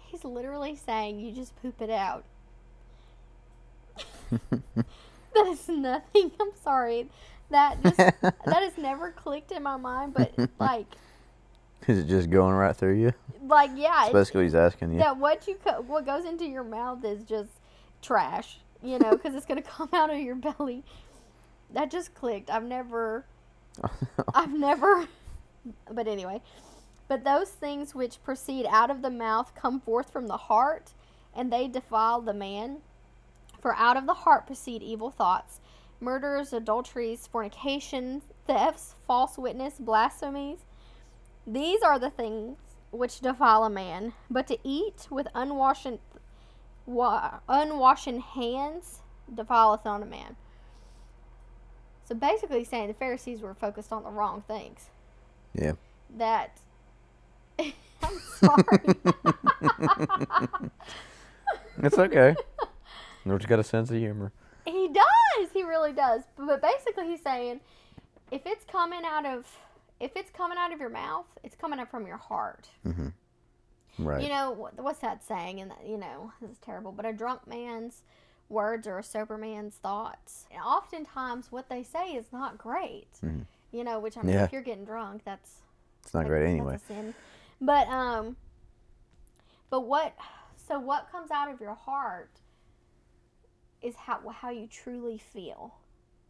He's 0.06 0.24
literally 0.24 0.76
saying 0.76 1.18
you 1.18 1.32
just 1.32 1.60
poop 1.60 1.82
it 1.82 1.90
out. 1.90 2.24
that 5.44 5.46
is 5.46 5.68
nothing. 5.68 6.30
I'm 6.40 6.50
sorry. 6.62 7.08
That 7.50 7.82
just 7.82 7.96
that 8.22 8.32
has 8.46 8.76
never 8.78 9.10
clicked 9.12 9.52
in 9.52 9.62
my 9.62 9.76
mind, 9.76 10.14
but 10.14 10.32
like 10.58 10.86
Is 11.86 11.98
it 11.98 12.06
just 12.06 12.30
going 12.30 12.54
right 12.54 12.74
through 12.76 12.94
you? 13.00 13.12
like 13.46 13.70
yeah, 13.74 14.02
That's 14.04 14.12
basically 14.12 14.44
he's 14.44 14.54
asking 14.54 14.92
you. 14.92 14.98
that 15.00 15.16
what 15.18 15.46
you 15.46 15.56
co- 15.64 15.82
what 15.82 16.06
goes 16.06 16.24
into 16.24 16.46
your 16.46 16.64
mouth 16.64 17.04
is 17.04 17.22
just 17.24 17.50
trash, 18.00 18.58
you 18.82 18.98
know, 18.98 19.10
because 19.10 19.34
it's 19.34 19.46
gonna 19.46 19.62
come 19.62 19.90
out 19.92 20.10
of 20.10 20.18
your 20.18 20.34
belly. 20.36 20.82
That 21.72 21.90
just 21.90 22.14
clicked. 22.14 22.50
I've 22.50 22.64
never, 22.64 23.24
I've 24.34 24.52
never, 24.52 25.06
but 25.90 26.06
anyway, 26.06 26.40
but 27.08 27.24
those 27.24 27.50
things 27.50 27.94
which 27.94 28.22
proceed 28.22 28.64
out 28.70 28.90
of 28.90 29.02
the 29.02 29.10
mouth 29.10 29.52
come 29.54 29.80
forth 29.80 30.10
from 30.10 30.26
the 30.28 30.36
heart, 30.36 30.92
and 31.34 31.52
they 31.52 31.68
defile 31.68 32.20
the 32.20 32.32
man. 32.34 32.78
For 33.64 33.74
out 33.76 33.96
of 33.96 34.04
the 34.04 34.12
heart 34.12 34.46
proceed 34.46 34.82
evil 34.82 35.10
thoughts, 35.10 35.58
murders, 35.98 36.52
adulteries, 36.52 37.26
fornications, 37.26 38.24
thefts, 38.46 38.94
false 39.06 39.38
witness, 39.38 39.76
blasphemies. 39.78 40.58
These 41.46 41.80
are 41.80 41.98
the 41.98 42.10
things 42.10 42.58
which 42.90 43.20
defile 43.20 43.64
a 43.64 43.70
man, 43.70 44.12
but 44.30 44.46
to 44.48 44.58
eat 44.64 45.08
with 45.10 45.28
unwashen, 45.34 45.98
wa- 46.84 47.40
unwashen 47.48 48.20
hands 48.20 49.00
defileth 49.34 49.82
not 49.86 50.02
a 50.02 50.06
man. 50.06 50.36
So 52.04 52.14
basically, 52.14 52.64
saying 52.64 52.88
the 52.88 52.92
Pharisees 52.94 53.40
were 53.40 53.54
focused 53.54 53.94
on 53.94 54.02
the 54.02 54.10
wrong 54.10 54.44
things. 54.46 54.90
Yeah. 55.54 55.72
That 56.18 56.58
I'm 57.58 58.20
sorry. 58.28 58.80
It's 61.82 61.98
okay. 61.98 62.34
George 63.26 63.46
got 63.46 63.58
a 63.58 63.64
sense 63.64 63.90
of 63.90 63.96
humor. 63.96 64.32
he 64.64 64.88
does. 64.88 65.50
He 65.52 65.62
really 65.62 65.92
does. 65.92 66.22
But, 66.36 66.46
but 66.46 66.62
basically, 66.62 67.06
he's 67.08 67.22
saying 67.22 67.60
if 68.30 68.42
it's 68.46 68.64
coming 68.64 69.02
out 69.04 69.24
of 69.26 69.46
if 70.00 70.16
it's 70.16 70.30
coming 70.30 70.58
out 70.58 70.72
of 70.72 70.80
your 70.80 70.90
mouth, 70.90 71.26
it's 71.42 71.54
coming 71.56 71.78
up 71.78 71.90
from 71.90 72.06
your 72.06 72.16
heart. 72.16 72.68
Right. 73.96 74.22
You 74.22 74.28
know 74.28 74.70
what's 74.76 74.98
that 75.00 75.22
saying? 75.24 75.60
And 75.60 75.72
you 75.86 75.96
know 75.96 76.32
this 76.40 76.50
is 76.50 76.58
terrible, 76.58 76.90
but 76.92 77.06
a 77.06 77.12
drunk 77.12 77.46
man's 77.46 78.02
words 78.48 78.86
are 78.88 78.98
a 78.98 79.04
sober 79.04 79.38
man's 79.38 79.74
thoughts. 79.76 80.46
And 80.50 80.60
oftentimes, 80.60 81.52
what 81.52 81.68
they 81.68 81.82
say 81.84 82.10
is 82.12 82.26
not 82.32 82.58
great. 82.58 83.06
Mhm. 83.24 83.46
You 83.70 83.84
know, 83.84 83.98
which 84.00 84.16
I 84.18 84.22
mean, 84.22 84.34
Yeah. 84.34 84.44
if 84.44 84.52
you're 84.52 84.62
getting 84.62 84.84
drunk, 84.84 85.22
that's 85.24 85.62
it's 86.02 86.12
not 86.12 86.22
that- 86.24 86.28
great 86.28 86.40
that's 86.40 86.50
anyway. 86.50 86.74
a 86.74 86.78
sin. 86.80 87.14
But 87.60 87.86
um, 87.88 88.36
but 89.70 89.82
what? 89.82 90.14
So 90.56 90.78
what 90.80 91.10
comes 91.12 91.30
out 91.30 91.48
of 91.50 91.60
your 91.60 91.74
heart 91.74 92.30
is 93.84 93.94
how 93.96 94.20
how 94.28 94.50
you 94.50 94.66
truly 94.66 95.18
feel. 95.18 95.74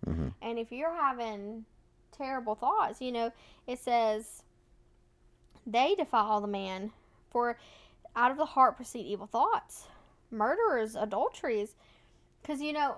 hmm 0.05 0.29
And 0.43 0.59
if 0.59 0.73
you're 0.73 0.95
having 0.95 1.65
terrible 2.13 2.55
thoughts, 2.55 3.01
you 3.01 3.13
know, 3.13 3.33
it 3.67 3.79
says 3.79 4.43
they 5.67 5.95
defile 5.95 6.41
the 6.41 6.47
man, 6.49 6.93
for 7.31 7.59
out 8.17 8.31
of 8.31 8.37
the 8.37 8.45
heart 8.47 8.77
proceed 8.77 9.07
evil 9.07 9.27
thoughts, 9.27 9.87
murderers, 10.31 10.95
adulteries. 10.97 11.75
Because 12.43 12.61
you 12.61 12.73
know, 12.73 12.97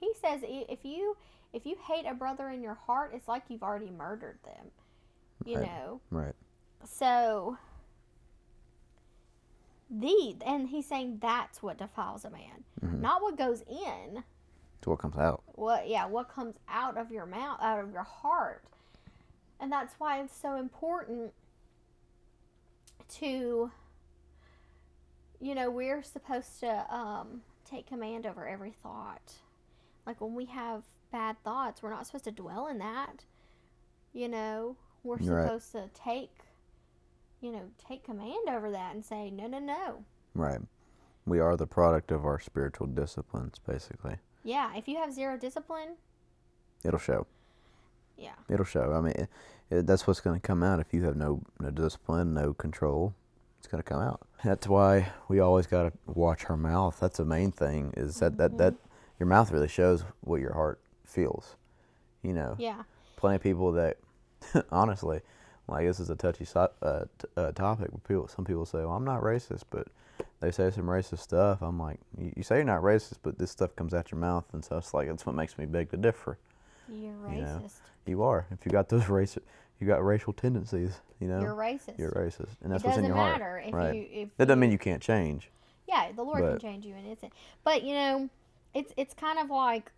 he 0.00 0.12
says 0.20 0.40
if 0.44 0.84
you 0.84 1.16
if 1.52 1.66
you 1.66 1.76
hate 1.88 2.06
a 2.06 2.14
brother 2.14 2.48
in 2.50 2.62
your 2.62 2.74
heart, 2.74 3.12
it's 3.14 3.28
like 3.28 3.44
you've 3.48 3.62
already 3.62 3.90
murdered 3.90 4.38
them. 4.44 4.66
You 5.44 5.56
Right. 5.56 5.66
know, 5.66 6.00
Right. 6.10 6.34
so 6.84 7.58
the 10.00 10.36
and 10.44 10.68
he's 10.68 10.86
saying 10.86 11.18
that's 11.20 11.62
what 11.62 11.78
defiles 11.78 12.24
a 12.24 12.30
man, 12.30 12.64
Mhm. 12.82 13.00
not 13.00 13.22
what 13.22 13.36
goes 13.38 13.62
in 13.62 14.22
It's 14.78 14.86
what 14.86 14.98
comes 14.98 15.16
out. 15.16 15.42
what 15.54 15.88
yeah 15.88 16.06
what 16.06 16.28
comes 16.28 16.56
out 16.68 16.96
of 16.96 17.10
your 17.10 17.26
mouth 17.26 17.58
out 17.62 17.78
of 17.80 17.90
your 17.92 18.02
heart 18.02 18.64
and 19.60 19.70
that's 19.72 19.94
why 19.98 20.20
it's 20.20 20.36
so 20.36 20.56
important 20.56 21.32
to 23.08 23.70
you 25.40 25.54
know 25.54 25.70
we're 25.70 26.02
supposed 26.02 26.60
to 26.60 26.94
um, 26.94 27.42
take 27.64 27.86
command 27.86 28.26
over 28.26 28.46
every 28.46 28.74
thought 28.82 29.32
like 30.06 30.20
when 30.20 30.34
we 30.34 30.46
have 30.46 30.82
bad 31.12 31.36
thoughts 31.44 31.82
we're 31.82 31.90
not 31.90 32.06
supposed 32.06 32.24
to 32.24 32.32
dwell 32.32 32.66
in 32.66 32.78
that 32.78 33.24
you 34.12 34.28
know 34.28 34.76
we're 35.04 35.16
Right. 35.16 35.44
supposed 35.44 35.72
to 35.72 35.88
take 35.94 36.32
you 37.40 37.52
know 37.52 37.62
take 37.88 38.04
command 38.04 38.48
over 38.48 38.70
that 38.70 38.94
and 38.94 39.04
say 39.04 39.30
no 39.30 39.46
no 39.46 39.58
no 39.58 40.04
Right. 40.34 40.60
We 41.24 41.40
are 41.40 41.56
the 41.56 41.66
product 41.66 42.12
of 42.12 42.26
our 42.26 42.38
spiritual 42.38 42.86
disciplines, 42.88 43.58
basically. 43.66 44.16
yeah 44.44 44.74
if 44.76 44.86
you 44.88 44.96
have 44.96 45.12
zero 45.12 45.36
discipline 45.38 45.96
It'll 46.84 46.98
show. 46.98 47.26
yeah 48.16 48.34
It'll 48.48 48.64
show. 48.64 48.92
I 48.92 49.00
mean, 49.00 49.14
it, 49.14 49.28
it, 49.70 49.86
that's 49.86 50.06
what's 50.06 50.20
going 50.20 50.38
to 50.40 50.46
come 50.46 50.62
out 50.62 50.78
if 50.78 50.92
you 50.92 51.04
have 51.04 51.16
no 51.16 51.42
no 51.58 51.70
discipline, 51.70 52.34
no 52.34 52.54
control. 52.54 53.14
It's 53.58 53.66
going 53.66 53.82
to 53.82 53.88
come 53.88 54.00
out. 54.00 54.20
That's 54.44 54.68
why 54.68 55.12
we 55.28 55.40
always 55.40 55.66
got 55.66 55.84
to 55.84 55.92
watch 56.06 56.44
our 56.48 56.56
mouth. 56.56 56.98
That's 57.00 57.16
the 57.16 57.24
main 57.24 57.50
thing. 57.50 57.92
Is 57.96 58.18
that 58.20 58.36
that 58.36 58.58
that 58.58 58.74
mm-hmm. 58.74 58.88
your 59.18 59.26
mouth 59.26 59.50
really 59.50 59.68
shows 59.68 60.04
what 60.20 60.40
your 60.40 60.52
heart 60.52 60.80
feels. 61.04 61.56
You 62.22 62.34
know, 62.34 62.54
yeah 62.58 62.82
plenty 63.16 63.36
of 63.36 63.42
people 63.42 63.72
that, 63.72 63.96
honestly, 64.70 65.20
like 65.68 65.86
this 65.86 66.00
is 66.00 66.10
a 66.10 66.16
touchy 66.16 66.44
so, 66.44 66.70
uh, 66.82 67.04
t- 67.18 67.28
uh, 67.36 67.52
topic. 67.52 67.90
People, 68.06 68.28
some 68.28 68.44
people 68.44 68.64
say, 68.66 68.78
"Well, 68.78 68.92
I'm 68.92 69.04
not 69.04 69.22
racist," 69.22 69.62
but 69.70 69.88
they 70.40 70.50
say 70.50 70.70
some 70.70 70.84
racist 70.84 71.18
stuff. 71.18 71.62
I'm 71.62 71.78
like, 71.78 71.98
you, 72.16 72.32
you 72.36 72.42
say 72.42 72.56
you're 72.56 72.64
not 72.64 72.82
racist, 72.82 73.18
but 73.22 73.38
this 73.38 73.50
stuff 73.50 73.74
comes 73.74 73.92
out 73.94 74.10
your 74.10 74.20
mouth, 74.20 74.44
and 74.52 74.64
so 74.64 74.76
it's 74.76 74.94
like 74.94 75.08
that's 75.08 75.26
what 75.26 75.34
makes 75.34 75.58
me 75.58 75.66
beg 75.66 75.90
to 75.90 75.96
differ. 75.96 76.38
you're 76.88 76.98
You 76.98 77.40
know, 77.42 77.60
racist 77.62 77.80
You 78.06 78.22
are. 78.22 78.46
If 78.50 78.64
you 78.64 78.70
got 78.70 78.88
those 78.88 79.08
race, 79.08 79.36
you 79.80 79.86
got 79.86 80.04
racial 80.04 80.32
tendencies. 80.32 81.00
You 81.20 81.28
know, 81.28 81.40
you're 81.40 81.54
racist 81.54 81.98
you're 81.98 82.12
racist, 82.12 82.56
and 82.62 82.72
that's 82.72 82.84
what's 82.84 82.98
in 82.98 83.04
your 83.04 83.16
heart. 83.16 83.40
matter 83.40 83.62
if 83.64 83.74
right. 83.74 83.94
you 83.94 84.06
if 84.12 84.36
that 84.36 84.46
doesn't 84.46 84.60
mean 84.60 84.70
you 84.70 84.78
can't 84.78 85.02
change. 85.02 85.50
yeah 85.88 86.12
the 86.14 86.22
lord 86.22 86.42
can 86.42 86.58
change 86.58 86.84
you 86.84 86.94
and 86.94 87.06
it's 87.06 87.22
but 87.64 87.82
you 87.82 87.94
know 87.94 88.28
it's 88.74 88.92
it's 88.96 89.14
kind 89.14 89.38
of 89.38 89.48
like 89.50 89.90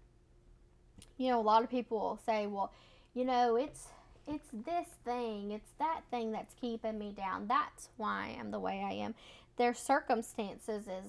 you 1.16 1.28
know 1.30 1.40
a 1.40 1.42
lot 1.42 1.64
of 1.64 1.70
people 1.70 2.18
say 2.24 2.46
well 2.46 2.72
you 3.14 3.24
know 3.24 3.56
it's 3.56 3.88
it's 4.28 4.48
this 4.52 4.86
thing 5.04 5.50
it's 5.50 5.70
that 5.78 6.02
thing 6.10 6.30
that's 6.32 6.54
keeping 6.60 6.98
me 6.98 7.12
down 7.16 7.46
that's 7.48 7.88
why 7.96 8.36
i'm 8.38 8.50
the 8.50 8.58
way 8.60 8.82
i 8.84 8.92
am 8.92 9.14
their 9.56 9.74
circumstances 9.74 10.86
is 10.86 11.06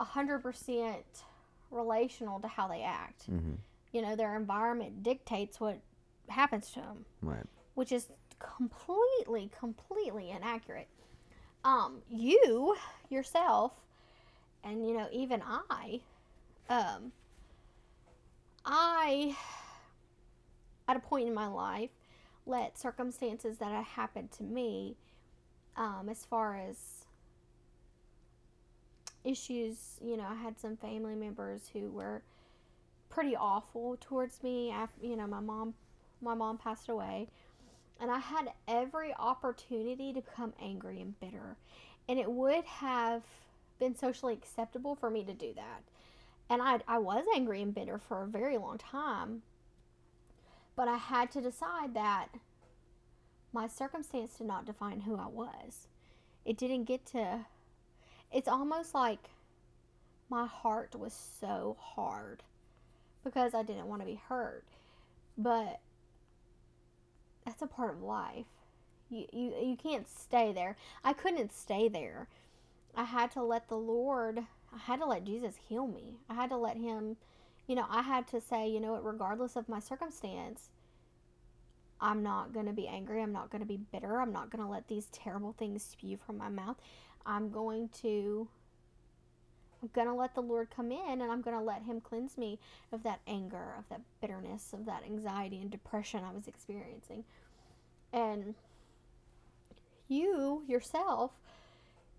100% 0.00 0.96
relational 1.70 2.40
to 2.40 2.48
how 2.48 2.66
they 2.68 2.82
act 2.82 3.24
hmm 3.26 3.54
you 3.92 4.02
know 4.02 4.16
their 4.16 4.36
environment 4.36 5.02
dictates 5.02 5.60
what 5.60 5.78
happens 6.28 6.70
to 6.70 6.80
them 6.80 7.04
Right. 7.20 7.44
which 7.74 7.92
is 7.92 8.06
completely, 8.38 9.50
completely 9.56 10.30
inaccurate. 10.30 10.88
Um, 11.64 12.02
you 12.10 12.74
yourself, 13.08 13.72
and 14.64 14.84
you 14.84 14.94
know, 14.96 15.06
even 15.12 15.42
I, 15.70 16.00
um, 16.68 17.12
I, 18.64 19.36
at 20.88 20.96
a 20.96 21.00
point 21.00 21.28
in 21.28 21.34
my 21.34 21.46
life, 21.46 21.90
let 22.46 22.78
circumstances 22.78 23.58
that 23.58 23.70
had 23.70 23.84
happened 23.84 24.32
to 24.32 24.42
me, 24.42 24.96
um, 25.76 26.08
as 26.10 26.24
far 26.24 26.56
as 26.56 27.04
issues, 29.24 29.98
you 30.04 30.16
know, 30.16 30.26
I 30.28 30.34
had 30.34 30.58
some 30.58 30.76
family 30.76 31.14
members 31.14 31.70
who 31.72 31.90
were 31.90 32.22
pretty 33.08 33.36
awful 33.36 33.96
towards 34.00 34.42
me. 34.42 34.70
After, 34.70 35.06
you 35.06 35.16
know, 35.16 35.26
my 35.26 35.40
mom, 35.40 35.74
my 36.20 36.34
mom 36.34 36.58
passed 36.58 36.88
away 36.88 37.28
and 38.00 38.10
I 38.10 38.18
had 38.18 38.52
every 38.66 39.14
opportunity 39.14 40.12
to 40.12 40.20
become 40.20 40.52
angry 40.60 41.00
and 41.00 41.18
bitter. 41.20 41.56
And 42.08 42.18
it 42.18 42.30
would 42.30 42.64
have 42.64 43.22
been 43.78 43.94
socially 43.94 44.32
acceptable 44.32 44.96
for 44.96 45.08
me 45.08 45.24
to 45.24 45.32
do 45.32 45.52
that. 45.54 45.82
And 46.50 46.60
I, 46.60 46.80
I 46.88 46.98
was 46.98 47.24
angry 47.34 47.62
and 47.62 47.72
bitter 47.72 47.98
for 47.98 48.22
a 48.22 48.26
very 48.26 48.58
long 48.58 48.78
time. 48.78 49.42
But 50.74 50.88
I 50.88 50.96
had 50.96 51.30
to 51.32 51.40
decide 51.40 51.94
that 51.94 52.28
my 53.52 53.66
circumstance 53.68 54.38
did 54.38 54.46
not 54.46 54.64
define 54.64 55.00
who 55.00 55.16
I 55.16 55.26
was. 55.26 55.88
It 56.44 56.56
didn't 56.56 56.84
get 56.84 57.04
to. 57.06 57.46
It's 58.32 58.48
almost 58.48 58.94
like 58.94 59.30
my 60.30 60.46
heart 60.46 60.94
was 60.98 61.12
so 61.40 61.76
hard 61.78 62.42
because 63.22 63.54
I 63.54 63.62
didn't 63.62 63.86
want 63.86 64.00
to 64.00 64.06
be 64.06 64.20
hurt. 64.28 64.64
But 65.36 65.80
that's 67.44 67.62
a 67.62 67.66
part 67.66 67.94
of 67.94 68.02
life. 68.02 68.46
You, 69.10 69.26
you 69.32 69.54
you 69.62 69.76
can't 69.76 70.08
stay 70.08 70.52
there. 70.52 70.76
I 71.04 71.12
couldn't 71.12 71.52
stay 71.52 71.88
there. 71.88 72.28
I 72.94 73.04
had 73.04 73.30
to 73.32 73.42
let 73.42 73.68
the 73.68 73.76
Lord, 73.76 74.38
I 74.74 74.78
had 74.78 75.00
to 75.00 75.06
let 75.06 75.24
Jesus 75.24 75.54
heal 75.68 75.86
me. 75.86 76.16
I 76.28 76.34
had 76.34 76.50
to 76.50 76.56
let 76.56 76.76
Him, 76.76 77.16
you 77.66 77.74
know, 77.74 77.86
I 77.88 78.02
had 78.02 78.26
to 78.28 78.40
say, 78.40 78.68
you 78.68 78.80
know 78.80 78.92
what, 78.92 79.04
regardless 79.04 79.56
of 79.56 79.68
my 79.68 79.80
circumstance, 79.80 80.68
I'm 82.00 82.22
not 82.22 82.52
going 82.52 82.66
to 82.66 82.72
be 82.72 82.88
angry. 82.88 83.22
I'm 83.22 83.32
not 83.32 83.50
going 83.50 83.62
to 83.62 83.66
be 83.66 83.78
bitter. 83.92 84.20
I'm 84.20 84.32
not 84.32 84.50
going 84.50 84.62
to 84.62 84.70
let 84.70 84.88
these 84.88 85.06
terrible 85.06 85.52
things 85.52 85.84
spew 85.84 86.18
from 86.26 86.36
my 86.36 86.48
mouth. 86.48 86.76
I'm 87.24 87.50
going 87.50 87.88
to. 88.02 88.48
I'm 89.80 89.90
going 89.92 90.06
to 90.06 90.14
let 90.14 90.36
the 90.36 90.42
Lord 90.42 90.68
come 90.70 90.92
in 90.92 91.20
and 91.20 91.32
I'm 91.32 91.42
going 91.42 91.58
to 91.58 91.62
let 91.62 91.82
Him 91.82 92.00
cleanse 92.00 92.38
me 92.38 92.60
of 92.92 93.02
that 93.02 93.20
anger, 93.26 93.74
of 93.76 93.88
that 93.88 94.00
bitterness, 94.20 94.72
of 94.72 94.84
that 94.86 95.02
anxiety 95.04 95.60
and 95.60 95.70
depression 95.72 96.22
I 96.24 96.32
was 96.32 96.46
experiencing. 96.46 97.24
And 98.12 98.54
you 100.06 100.62
yourself, 100.68 101.32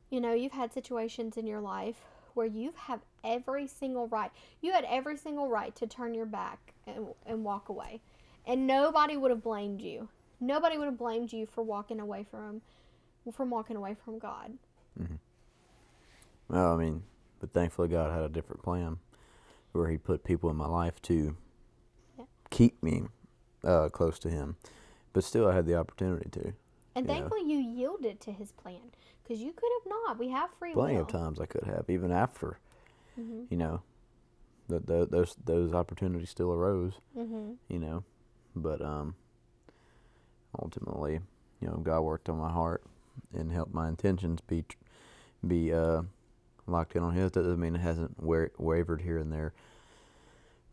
you 0.09 0.19
know, 0.19 0.33
you've 0.33 0.51
had 0.51 0.73
situations 0.73 1.37
in 1.37 1.47
your 1.47 1.61
life 1.61 2.01
where 2.35 2.45
you 2.45 2.73
have 2.75 3.01
every 3.23 3.67
single 3.67 4.07
right. 4.07 4.31
You 4.61 4.71
had 4.71 4.85
every 4.89 5.17
single 5.17 5.47
right 5.49 5.75
to 5.75 5.87
turn 5.87 6.13
your 6.13 6.25
back 6.25 6.73
and, 6.87 7.07
and 7.25 7.43
walk 7.43 7.69
away. 7.69 8.01
And 8.45 8.67
nobody 8.67 9.15
would 9.17 9.31
have 9.31 9.43
blamed 9.43 9.81
you. 9.81 10.09
Nobody 10.39 10.77
would 10.77 10.85
have 10.85 10.97
blamed 10.97 11.31
you 11.31 11.45
for 11.45 11.63
walking 11.63 11.99
away 11.99 12.25
from 12.29 12.61
from 13.31 13.49
walking 13.49 13.77
away 13.77 13.95
from 14.03 14.19
God. 14.19 14.57
Well, 16.49 16.73
I 16.73 16.75
mean, 16.77 17.03
but 17.39 17.53
thankfully 17.53 17.87
God 17.87 18.11
had 18.11 18.23
a 18.23 18.29
different 18.29 18.61
plan 18.61 18.97
where 19.71 19.89
He 19.89 19.97
put 19.97 20.23
people 20.25 20.49
in 20.49 20.57
my 20.57 20.67
life 20.67 21.01
to 21.03 21.37
Yeah. 22.17 22.25
keep 22.49 22.83
me 22.83 23.03
uh, 23.63 23.87
close 23.89 24.19
to 24.19 24.29
Him. 24.29 24.57
But 25.13 25.23
still, 25.23 25.47
I 25.47 25.55
had 25.55 25.65
the 25.65 25.75
opportunity 25.75 26.29
to. 26.31 26.53
And 26.95 27.07
Yeah. 27.07 27.13
thankfully 27.13 27.43
you 27.49 27.57
yielded 28.01 28.19
to 28.21 28.31
his 28.31 28.51
plan 28.51 28.91
because 29.23 29.41
you 29.41 29.51
could 29.53 29.69
have 29.81 29.89
not. 29.89 30.19
We 30.19 30.29
have 30.29 30.49
free 30.59 30.73
Plenty 30.73 30.95
will. 30.95 31.01
of 31.03 31.07
times 31.07 31.39
I 31.39 31.45
could 31.45 31.63
have, 31.63 31.85
even 31.89 32.11
after, 32.11 32.59
Mhm. 33.19 33.47
you 33.49 33.57
know, 33.57 33.81
the, 34.67 34.79
the, 34.79 35.05
those 35.05 35.35
those 35.43 35.73
opportunities 35.73 36.29
still 36.29 36.51
arose, 36.53 36.93
Mhm. 37.17 37.57
you 37.67 37.79
know. 37.79 38.03
But 38.55 38.81
um, 38.81 39.15
ultimately, 40.61 41.19
you 41.59 41.67
know, 41.67 41.77
God 41.77 42.01
worked 42.01 42.29
on 42.29 42.37
my 42.37 42.49
heart 42.51 42.83
and 43.33 43.51
helped 43.51 43.73
my 43.73 43.87
intentions 43.89 44.41
be 44.41 44.63
be 45.45 45.73
uh, 45.73 46.03
locked 46.67 46.95
in 46.95 47.03
on 47.03 47.13
His. 47.13 47.31
That 47.31 47.43
doesn't 47.43 47.59
mean 47.59 47.75
it 47.75 47.79
hasn't 47.81 48.21
wa- 48.21 48.47
wavered 48.57 49.01
here 49.01 49.17
and 49.17 49.31
there 49.31 49.53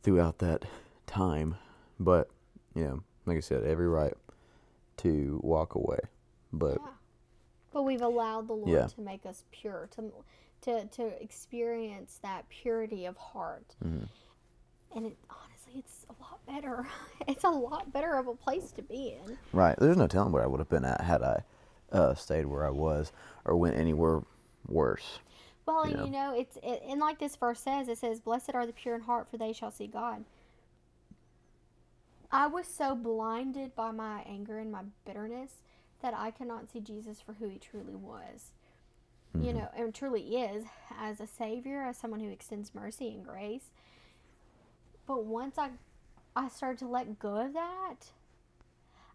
throughout 0.02 0.38
that 0.38 0.64
time. 1.06 1.56
But 1.98 2.30
you 2.74 2.84
know, 2.84 3.02
like 3.26 3.36
I 3.36 3.40
said, 3.40 3.64
every 3.64 3.88
right 3.88 4.14
to 4.98 5.40
walk 5.42 5.74
away. 5.74 5.98
But 6.52 6.78
Yeah. 6.80 6.92
But 7.72 7.82
we've 7.84 8.02
allowed 8.02 8.48
the 8.48 8.54
Lord 8.54 8.68
Yeah. 8.68 8.86
to 8.88 9.00
make 9.00 9.24
us 9.26 9.44
pure, 9.52 9.88
to 9.92 10.10
to 10.62 10.84
to 10.86 11.22
experience 11.22 12.18
that 12.22 12.48
purity 12.48 13.06
of 13.06 13.16
heart. 13.16 13.74
Mhm. 13.82 14.08
And 14.94 15.06
it 15.06 15.16
honestly, 15.30 15.74
it's 15.78 16.04
a 16.10 16.22
lot 16.22 16.44
better. 16.46 16.86
It's 17.28 17.44
a 17.44 17.50
lot 17.50 17.92
better 17.92 18.14
of 18.16 18.26
a 18.26 18.34
place 18.34 18.72
to 18.72 18.82
be 18.82 19.10
in. 19.12 19.38
right, 19.52 19.76
there's 19.78 19.96
no 19.96 20.06
telling 20.08 20.32
where 20.32 20.42
I 20.42 20.46
would 20.46 20.58
have 20.60 20.68
been 20.68 20.84
at 20.84 21.00
had 21.02 21.22
I 21.22 21.44
uh, 21.92 22.14
stayed 22.14 22.46
where 22.46 22.66
I 22.66 22.70
was 22.70 23.12
or 23.44 23.56
went 23.56 23.76
anywhere 23.76 24.22
worse. 24.68 25.20
Well, 25.66 25.86
You 25.86 25.94
and 25.96 26.06
you 26.06 26.10
know, 26.12 26.34
it's 26.34 26.56
it, 26.62 26.82
and 26.88 26.98
like 27.00 27.18
this 27.20 27.36
verse 27.36 27.60
says, 27.60 27.88
it 27.88 27.98
says, 27.98 28.20
"Blessed 28.20 28.54
are 28.54 28.66
the 28.66 28.72
pure 28.72 28.96
in 28.96 29.00
heart, 29.02 29.28
for 29.28 29.36
they 29.38 29.52
shall 29.52 29.70
see 29.70 29.86
God." 29.86 30.24
I 32.32 32.46
was 32.46 32.66
so 32.66 32.94
blinded 32.94 33.74
by 33.74 33.90
my 33.90 34.22
anger 34.22 34.58
and 34.58 34.70
my 34.70 34.82
bitterness 35.04 35.62
that 36.02 36.14
I 36.14 36.30
could 36.30 36.48
not 36.48 36.70
see 36.70 36.80
Jesus 36.80 37.20
for 37.20 37.34
who 37.34 37.48
he 37.48 37.58
truly 37.58 37.94
was. 37.94 38.52
You 39.34 39.40
mm-hmm. 39.40 39.58
know, 39.58 39.68
and 39.76 39.94
truly 39.94 40.36
is 40.36 40.64
as 40.98 41.20
a 41.20 41.26
savior, 41.26 41.82
as 41.82 41.96
someone 41.96 42.20
who 42.20 42.30
extends 42.30 42.74
mercy 42.74 43.08
and 43.08 43.24
grace. 43.24 43.70
But 45.06 45.24
once 45.24 45.58
I 45.58 45.70
I 46.34 46.48
started 46.48 46.78
to 46.80 46.88
let 46.88 47.18
go 47.18 47.36
of 47.36 47.52
that, 47.54 47.96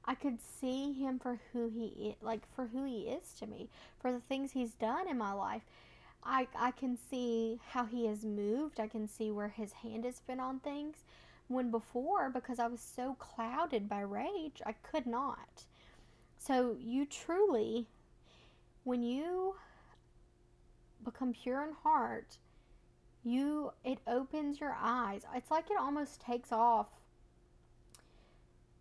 I 0.05 0.15
could 0.15 0.39
see 0.41 0.93
him 0.93 1.19
for 1.19 1.39
who 1.51 1.69
he 1.69 2.09
is, 2.09 2.15
like 2.21 2.41
for 2.55 2.67
who 2.67 2.83
he 2.85 3.03
is 3.03 3.33
to 3.39 3.47
me, 3.47 3.69
for 3.99 4.11
the 4.11 4.19
things 4.19 4.51
he's 4.51 4.73
done 4.73 5.07
in 5.07 5.17
my 5.17 5.33
life. 5.33 5.63
I 6.23 6.47
I 6.55 6.71
can 6.71 6.97
see 7.09 7.59
how 7.69 7.85
he 7.85 8.05
has 8.07 8.23
moved. 8.23 8.79
I 8.79 8.87
can 8.87 9.07
see 9.07 9.31
where 9.31 9.49
his 9.49 9.73
hand 9.73 10.05
has 10.05 10.21
been 10.21 10.39
on 10.39 10.59
things 10.59 10.97
when 11.47 11.71
before 11.71 12.29
because 12.29 12.59
I 12.59 12.67
was 12.67 12.81
so 12.81 13.15
clouded 13.19 13.87
by 13.87 14.01
rage, 14.01 14.61
I 14.65 14.73
could 14.73 15.05
not. 15.05 15.63
So 16.45 16.75
you 16.79 17.05
truly 17.05 17.87
when 18.83 19.01
you 19.01 19.55
become 21.03 21.33
pure 21.33 21.63
in 21.63 21.73
heart, 21.83 22.37
you 23.23 23.71
it 23.83 23.97
opens 24.05 24.59
your 24.59 24.75
eyes. 24.79 25.23
It's 25.33 25.49
like 25.49 25.71
it 25.71 25.77
almost 25.79 26.21
takes 26.21 26.51
off 26.51 26.87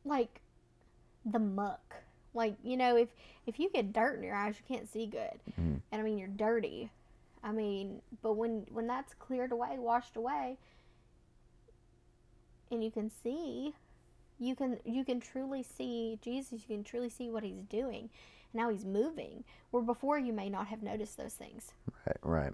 like 0.04 0.40
the 1.24 1.38
muck. 1.38 1.96
Like, 2.34 2.56
you 2.62 2.76
know, 2.76 2.96
if 2.96 3.08
if 3.46 3.58
you 3.58 3.70
get 3.70 3.92
dirt 3.92 4.16
in 4.18 4.24
your 4.24 4.36
eyes, 4.36 4.56
you 4.58 4.76
can't 4.76 4.90
see 4.90 5.06
good. 5.06 5.40
Mhm. 5.58 5.80
And 5.90 6.00
I 6.00 6.02
mean, 6.02 6.18
you're 6.18 6.28
dirty. 6.28 6.90
I 7.42 7.52
mean, 7.52 8.02
but 8.22 8.34
when 8.34 8.66
when 8.70 8.86
that's 8.86 9.14
cleared 9.14 9.52
away, 9.52 9.78
washed 9.78 10.16
away, 10.16 10.58
and 12.70 12.82
you 12.84 12.90
can 12.90 13.10
see, 13.10 13.74
you 14.44 14.54
can 14.54 14.78
you 14.84 15.04
can 15.04 15.20
truly 15.20 15.62
see 15.62 16.18
Jesus. 16.22 16.62
You 16.68 16.76
can 16.76 16.84
truly 16.84 17.08
see 17.08 17.30
what 17.30 17.42
he's 17.42 17.62
doing, 17.62 18.10
and 18.52 18.60
how 18.62 18.68
he's 18.70 18.84
moving. 18.84 19.44
Where 19.70 19.82
before 19.82 20.18
you 20.18 20.32
may 20.32 20.48
not 20.48 20.66
have 20.68 20.82
noticed 20.82 21.16
those 21.16 21.34
things. 21.34 21.72
Right, 22.06 22.16
right. 22.22 22.52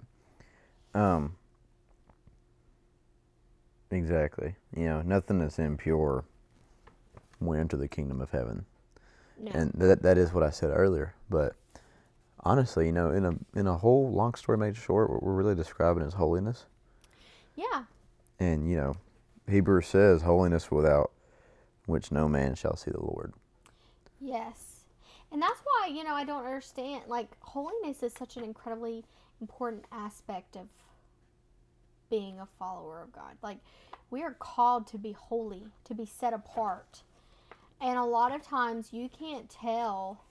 Um, 0.93 1.35
exactly. 3.89 4.55
You 4.75 4.85
know, 4.85 5.01
nothing 5.01 5.39
that's 5.39 5.59
impure 5.59 6.23
will 7.39 7.59
enter 7.59 7.77
the 7.77 7.87
kingdom 7.87 8.21
of 8.21 8.31
heaven. 8.31 8.65
No. 9.39 9.51
and 9.55 9.71
that 9.75 10.03
that 10.03 10.17
is 10.17 10.33
what 10.33 10.43
I 10.43 10.51
said 10.51 10.69
earlier. 10.71 11.15
But 11.29 11.55
honestly, 12.41 12.85
you 12.85 12.91
know, 12.91 13.09
in 13.11 13.25
a 13.25 13.33
in 13.59 13.67
a 13.67 13.77
whole 13.77 14.11
long 14.11 14.35
story 14.35 14.57
made 14.57 14.77
short, 14.77 15.09
what 15.09 15.23
we're 15.23 15.33
really 15.33 15.55
describing 15.55 16.03
is 16.03 16.13
holiness. 16.13 16.65
yeah. 17.55 17.83
And 18.39 18.69
you 18.69 18.77
know, 18.77 18.95
Hebrews 19.49 19.87
says, 19.87 20.21
"Holiness 20.23 20.71
without 20.71 21.11
which 21.85 22.11
no 22.11 22.27
man 22.27 22.55
shall 22.55 22.75
see 22.75 22.91
the 22.91 23.03
Lord." 23.03 23.33
Yes. 24.19 24.85
And 25.31 25.41
that's 25.41 25.61
why, 25.63 25.87
you 25.87 26.03
know, 26.03 26.13
I 26.13 26.25
don't 26.25 26.45
understand. 26.45 27.03
Like, 27.07 27.29
holiness 27.41 28.03
is 28.03 28.13
such 28.13 28.35
an 28.37 28.43
incredibly 28.43 29.05
important 29.39 29.85
aspect 29.91 30.55
of 30.57 30.67
being 32.09 32.39
a 32.39 32.45
follower 32.59 33.01
of 33.01 33.13
God. 33.13 33.37
Like, 33.41 33.59
we 34.09 34.21
are 34.23 34.33
called 34.33 34.87
to 34.87 34.97
be 34.97 35.13
holy, 35.13 35.71
to 35.85 35.93
be 35.95 36.05
set 36.05 36.33
apart. 36.33 37.03
And 37.79 37.97
a 37.97 38.03
lot 38.03 38.35
of 38.35 38.43
times 38.43 38.91
you 38.91 39.07
can't 39.09 39.49
tell, 39.49 40.21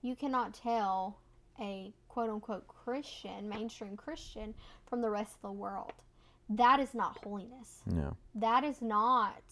you 0.00 0.14
cannot 0.14 0.54
tell 0.54 1.18
a 1.60 1.92
quote 2.08 2.30
unquote 2.30 2.68
Christian, 2.68 3.48
mainstream 3.48 3.96
Christian, 3.96 4.54
from 4.86 5.02
the 5.02 5.10
rest 5.10 5.34
of 5.34 5.42
the 5.42 5.52
world. 5.52 5.92
That 6.48 6.78
is 6.80 6.94
not 6.94 7.18
holiness 7.24 7.82
No. 7.84 8.16
that 8.36 8.64
is 8.64 8.80
not 8.80 9.42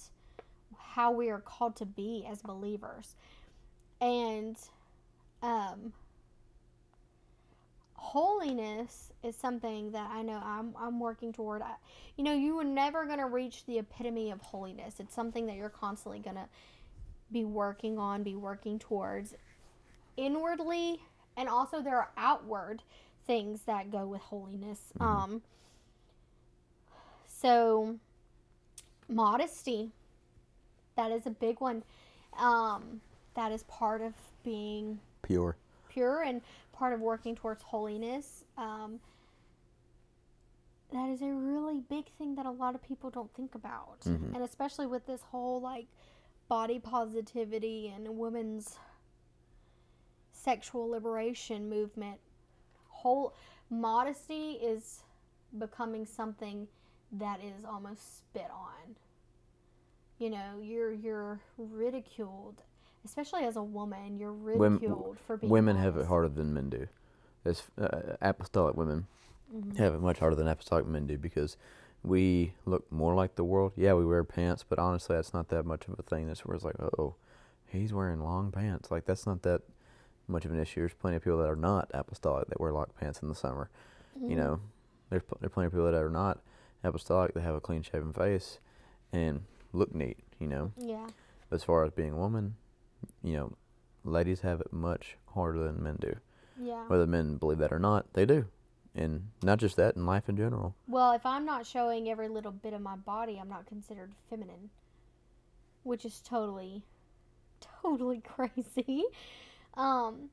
how 0.78 1.10
we 1.10 1.30
are 1.30 1.40
called 1.40 1.76
to 1.76 1.86
be 1.86 2.26
as 2.30 2.42
believers. 2.42 3.14
And 4.00 4.56
um 5.42 5.92
holiness 7.98 9.10
is 9.24 9.34
something 9.34 9.90
that 9.90 10.08
i 10.12 10.22
know 10.22 10.40
i'm, 10.44 10.72
I'm 10.78 11.00
working 11.00 11.32
toward. 11.32 11.60
I, 11.60 11.72
you 12.16 12.24
know 12.24 12.32
you 12.32 12.58
are 12.58 12.64
never 12.64 13.04
going 13.04 13.18
to 13.18 13.26
reach 13.26 13.64
the 13.66 13.78
epitome 13.78 14.30
of 14.30 14.40
holiness. 14.40 14.94
It's 15.00 15.14
something 15.14 15.46
that 15.46 15.56
you're 15.56 15.68
constantly 15.68 16.20
going 16.20 16.36
to 16.36 16.46
be 17.32 17.44
working 17.44 17.98
on 17.98 18.22
be 18.22 18.36
working 18.36 18.78
towards 18.78 19.34
inwardly 20.16 21.00
and 21.36 21.48
also 21.48 21.82
there 21.82 21.96
are 21.96 22.10
outward 22.16 22.82
things 23.26 23.62
that 23.62 23.90
go 23.90 24.06
with 24.06 24.20
holiness. 24.20 24.80
Um 25.00 25.42
so 27.26 27.98
modesty 29.08 29.90
that 30.96 31.10
is 31.12 31.26
a 31.26 31.30
big 31.30 31.60
one 31.60 31.82
um, 32.38 33.00
that 33.34 33.52
is 33.52 33.62
part 33.64 34.00
of 34.02 34.12
being 34.44 34.98
Pure. 35.22 35.56
pure 35.88 36.22
and 36.22 36.40
part 36.72 36.92
of 36.92 37.00
working 37.00 37.34
towards 37.34 37.62
holiness 37.62 38.44
um, 38.58 38.98
that 40.92 41.08
is 41.08 41.20
a 41.22 41.26
really 41.32 41.80
big 41.88 42.06
thing 42.18 42.34
that 42.36 42.46
a 42.46 42.50
lot 42.50 42.74
of 42.74 42.82
people 42.82 43.10
don't 43.10 43.32
think 43.34 43.54
about 43.54 44.00
Mhm. 44.00 44.34
and 44.34 44.42
especially 44.42 44.86
with 44.86 45.06
this 45.06 45.22
whole 45.22 45.60
like 45.60 45.86
body 46.48 46.78
positivity 46.78 47.88
and 47.94 48.06
women's 48.18 48.78
sexual 50.32 50.88
liberation 50.88 51.68
movement 51.68 52.20
whole 52.88 53.34
modesty 53.68 54.52
is 54.52 55.02
becoming 55.58 56.06
something 56.06 56.68
that 57.12 57.40
is 57.42 57.64
almost 57.64 58.18
spit 58.18 58.50
on 58.50 58.94
you 60.18 60.30
know 60.30 60.60
you're 60.62 60.92
you're 60.92 61.40
ridiculed 61.58 62.62
especially 63.04 63.44
as 63.44 63.56
a 63.56 63.62
woman 63.62 64.18
you're 64.18 64.32
Women- 64.32 64.74
ridiculed 64.80 65.18
for 65.26 65.36
being 65.36 65.50
Women 65.50 65.76
have 65.76 65.96
it 65.96 66.06
harder 66.06 66.28
than 66.28 66.52
men 66.54 66.70
do. 66.70 66.86
as 67.44 67.62
uh, 67.80 68.16
apostolic 68.20 68.76
women 68.76 69.06
Mhm. 69.54 69.76
have 69.76 69.94
it 69.94 70.00
much 70.00 70.18
harder 70.18 70.34
than 70.34 70.48
apostolic 70.48 70.86
men 70.86 71.06
do 71.06 71.16
because 71.18 71.56
we 72.02 72.52
look 72.64 72.90
more 72.92 73.14
like 73.14 73.34
the 73.36 73.44
world. 73.44 73.72
Yeah, 73.76 73.94
we 73.94 74.04
wear 74.04 74.22
pants, 74.24 74.64
but 74.68 74.78
honestly, 74.78 75.14
that's 75.16 75.32
not 75.34 75.48
that 75.48 75.64
much 75.64 75.86
of 75.88 75.96
a 75.98 76.02
thing. 76.02 76.26
That's 76.26 76.44
where 76.44 76.54
it's 76.54 76.64
like, 76.64 76.74
oh, 76.80 77.14
he's 77.66 77.92
wearing 77.92 78.20
long 78.20 78.50
pants. 78.52 78.90
Like 78.90 79.04
that's 79.06 79.24
not 79.26 79.42
that 79.42 79.62
much 80.28 80.44
of 80.44 80.52
an 80.52 80.58
issue. 80.58 80.80
There's 80.80 80.94
plenty 80.94 81.16
of 81.16 81.22
people 81.24 81.38
that 81.38 81.48
are 81.48 81.54
not 81.56 81.90
apostolic 81.94 82.48
that 82.48 82.60
wear 82.60 82.72
long 82.72 82.86
pants 82.98 83.20
in 83.22 83.28
the 83.28 83.34
summer. 83.36 83.70
You 84.20 84.30
Mhm. 84.30 84.36
know, 84.36 84.60
there's 85.10 85.22
pl- 85.22 85.38
there 85.40 85.48
plenty 85.50 85.66
of 85.68 85.72
people 85.72 85.86
that 85.86 85.94
are 85.94 86.10
not 86.10 86.40
apostolic 86.82 87.34
that 87.34 87.42
have 87.42 87.54
a 87.54 87.60
clean 87.60 87.82
shaven 87.82 88.12
face 88.12 88.58
and 89.12 89.44
look 89.72 89.94
neat. 89.94 90.18
You 90.38 90.48
know, 90.48 90.72
Yeah. 90.76 91.06
as 91.50 91.64
far 91.64 91.84
as 91.84 91.90
being 91.92 92.12
a 92.12 92.16
woman, 92.16 92.56
you 93.22 93.36
know, 93.36 93.52
ladies 94.04 94.40
have 94.40 94.60
it 94.60 94.72
much 94.72 95.16
harder 95.28 95.62
than 95.62 95.82
men 95.82 95.96
do. 96.00 96.14
Yeah. 96.58 96.86
Whether 96.88 97.06
men 97.06 97.36
believe 97.36 97.58
that 97.58 97.72
or 97.72 97.78
not, 97.78 98.12
they 98.12 98.26
do. 98.26 98.46
And 98.94 99.28
not 99.42 99.58
just 99.58 99.76
that, 99.76 99.94
in 99.96 100.06
life 100.06 100.28
in 100.28 100.36
general. 100.38 100.74
Well, 100.88 101.12
if 101.12 101.26
I'm 101.26 101.44
not 101.44 101.66
showing 101.66 102.08
every 102.08 102.28
little 102.28 102.52
bit 102.52 102.72
of 102.72 102.80
my 102.80 102.96
body, 102.96 103.38
I'm 103.38 103.48
not 103.48 103.66
considered 103.66 104.12
feminine, 104.30 104.70
which 105.82 106.04
is 106.06 106.20
totally, 106.22 106.82
totally 107.82 108.20
crazy. 108.26 109.04
Um, 109.74 110.30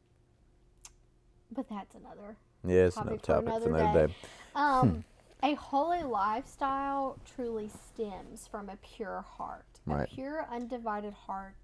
but 1.51 1.67
that's 1.69 1.93
another. 1.95 2.37
Yeah, 2.65 2.85
it's 2.85 2.95
Topic 2.95 3.07
another 3.09 3.21
topic 3.21 3.43
for 3.43 3.49
another 3.49 3.75
another 3.75 4.07
day. 4.07 4.13
day. 4.13 4.19
Um, 4.55 5.03
a 5.43 5.53
holy 5.55 6.03
lifestyle 6.03 7.19
truly 7.35 7.69
stems 7.69 8.47
from 8.47 8.69
a 8.69 8.77
pure 8.77 9.21
heart, 9.21 9.65
Right. 9.85 10.09
a 10.09 10.15
pure, 10.15 10.47
undivided 10.49 11.13
heart. 11.13 11.55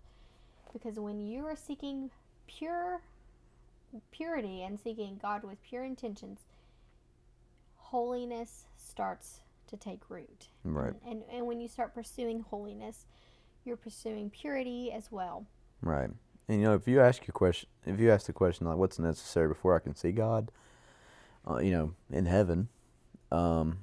Because 0.74 1.00
when 1.00 1.20
you 1.20 1.46
are 1.46 1.56
seeking 1.56 2.12
pure 2.46 3.02
purity 4.12 4.62
and 4.62 4.80
seeking 4.80 5.18
God 5.20 5.44
with 5.44 5.64
pure 5.64 5.84
intentions, 5.84 6.42
holiness 7.78 8.66
starts 8.78 9.40
to 9.68 9.78
take 9.78 10.10
root. 10.10 10.48
Right, 10.64 10.94
And, 11.06 11.24
and, 11.24 11.24
and 11.32 11.48
when 11.48 11.60
you 11.60 11.68
start 11.68 11.96
pursuing 11.96 12.42
holiness, 12.42 13.06
you're 13.66 13.78
pursuing 13.78 14.30
purity 14.30 14.92
as 14.92 15.12
well. 15.12 15.46
right. 15.82 16.10
And 16.48 16.60
you 16.62 16.66
know, 16.66 16.74
if 16.74 16.88
you 16.88 17.00
ask 17.00 17.28
your 17.28 17.34
question, 17.34 17.70
if 17.86 18.00
you 18.00 18.12
ask 18.12 18.26
the 18.26 18.34
question 18.34 18.66
like, 18.66 18.78
"What's 18.78 18.98
necessary 18.98 19.48
before 19.48 19.76
I 19.76 19.80
can 19.80 19.96
see 19.96 20.12
God?" 20.12 20.52
Uh, 21.48 21.58
you 21.60 21.70
know, 21.72 21.94
in 22.12 22.26
heaven, 22.26 22.70
um, 23.32 23.80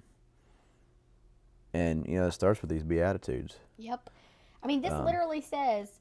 and 1.74 2.06
you 2.06 2.18
know, 2.18 2.26
it 2.26 2.32
starts 2.32 2.60
with 2.60 2.70
these 2.70 2.82
beatitudes. 2.82 3.56
Yep. 3.78 4.10
I 4.62 4.66
mean, 4.66 4.80
this 4.80 4.92
Um, 4.92 5.04
literally 5.04 5.40
says 5.40 6.00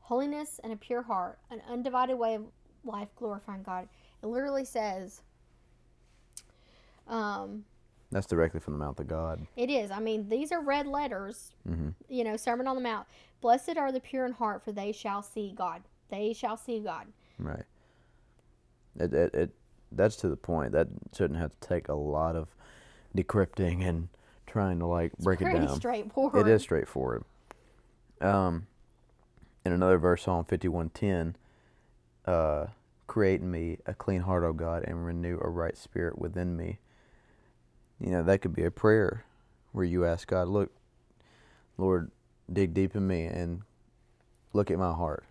holiness 0.00 0.60
and 0.62 0.72
a 0.72 0.76
pure 0.76 1.02
heart, 1.02 1.38
an 1.50 1.60
undivided 1.68 2.18
way 2.18 2.34
of 2.34 2.44
life 2.84 3.08
glorifying 3.16 3.62
God. 3.62 3.88
It 4.22 4.26
literally 4.26 4.64
says, 4.64 5.22
um, 7.06 7.64
That's 8.10 8.26
directly 8.26 8.60
from 8.60 8.74
the 8.74 8.78
mouth 8.78 8.98
of 9.00 9.08
God. 9.08 9.46
it 9.56 9.70
is. 9.70 9.90
I 9.90 10.00
mean, 10.00 10.28
these 10.28 10.52
are 10.52 10.60
red 10.62 10.86
letters, 10.86 11.52
hmm 11.66 11.90
you 12.08 12.24
know, 12.24 12.36
Sermon 12.36 12.66
on 12.66 12.76
the 12.76 12.82
Mount. 12.82 13.06
Blessed 13.40 13.76
are 13.76 13.92
the 13.92 14.00
pure 14.00 14.26
in 14.26 14.32
heart, 14.32 14.64
for 14.64 14.72
they 14.72 14.92
shall 14.92 15.22
see 15.22 15.52
God. 15.56 15.82
They 16.10 16.32
shall 16.32 16.56
see 16.56 16.80
God. 16.80 17.06
Right. 17.38 17.64
It, 18.98 19.12
it 19.14 19.34
it 19.34 19.50
that's 19.92 20.16
to 20.16 20.28
the 20.28 20.36
point. 20.36 20.72
That 20.72 20.88
shouldn't 21.16 21.38
have 21.40 21.58
to 21.58 21.68
take 21.68 21.88
a 21.88 21.94
lot 21.94 22.36
of 22.36 22.48
decrypting 23.16 23.82
and 23.86 24.08
trying 24.46 24.78
to 24.78 24.86
like 24.86 25.12
It's 25.14 25.24
break 25.24 25.40
it 25.40 25.44
pretty 25.44 25.66
down. 25.66 25.76
straightforward. 25.76 26.46
It 26.46 26.50
is 26.50 26.62
straightforward. 26.62 27.24
Um, 28.20 28.66
in 29.64 29.72
another 29.72 29.98
verse, 29.98 30.22
Psalm 30.22 30.44
fifty-one 30.44 30.90
ten, 30.90 31.36
uh, 32.24 32.66
create 33.06 33.40
in 33.40 33.50
me 33.50 33.78
a 33.86 33.94
clean 33.94 34.22
heart, 34.22 34.44
O 34.44 34.52
God, 34.52 34.84
and 34.86 35.04
renew 35.04 35.38
a 35.40 35.48
right 35.48 35.76
spirit 35.76 36.18
within 36.18 36.56
me. 36.56 36.78
You 38.00 38.10
know 38.10 38.22
that 38.22 38.40
could 38.40 38.54
be 38.54 38.64
a 38.64 38.70
prayer 38.70 39.24
where 39.72 39.84
you 39.84 40.04
ask 40.04 40.28
God, 40.28 40.48
look, 40.48 40.70
Lord, 41.76 42.10
dig 42.52 42.72
deep 42.72 42.96
in 42.96 43.06
me 43.06 43.24
and 43.26 43.62
look 44.52 44.70
at 44.70 44.78
my 44.78 44.92
heart, 44.92 45.24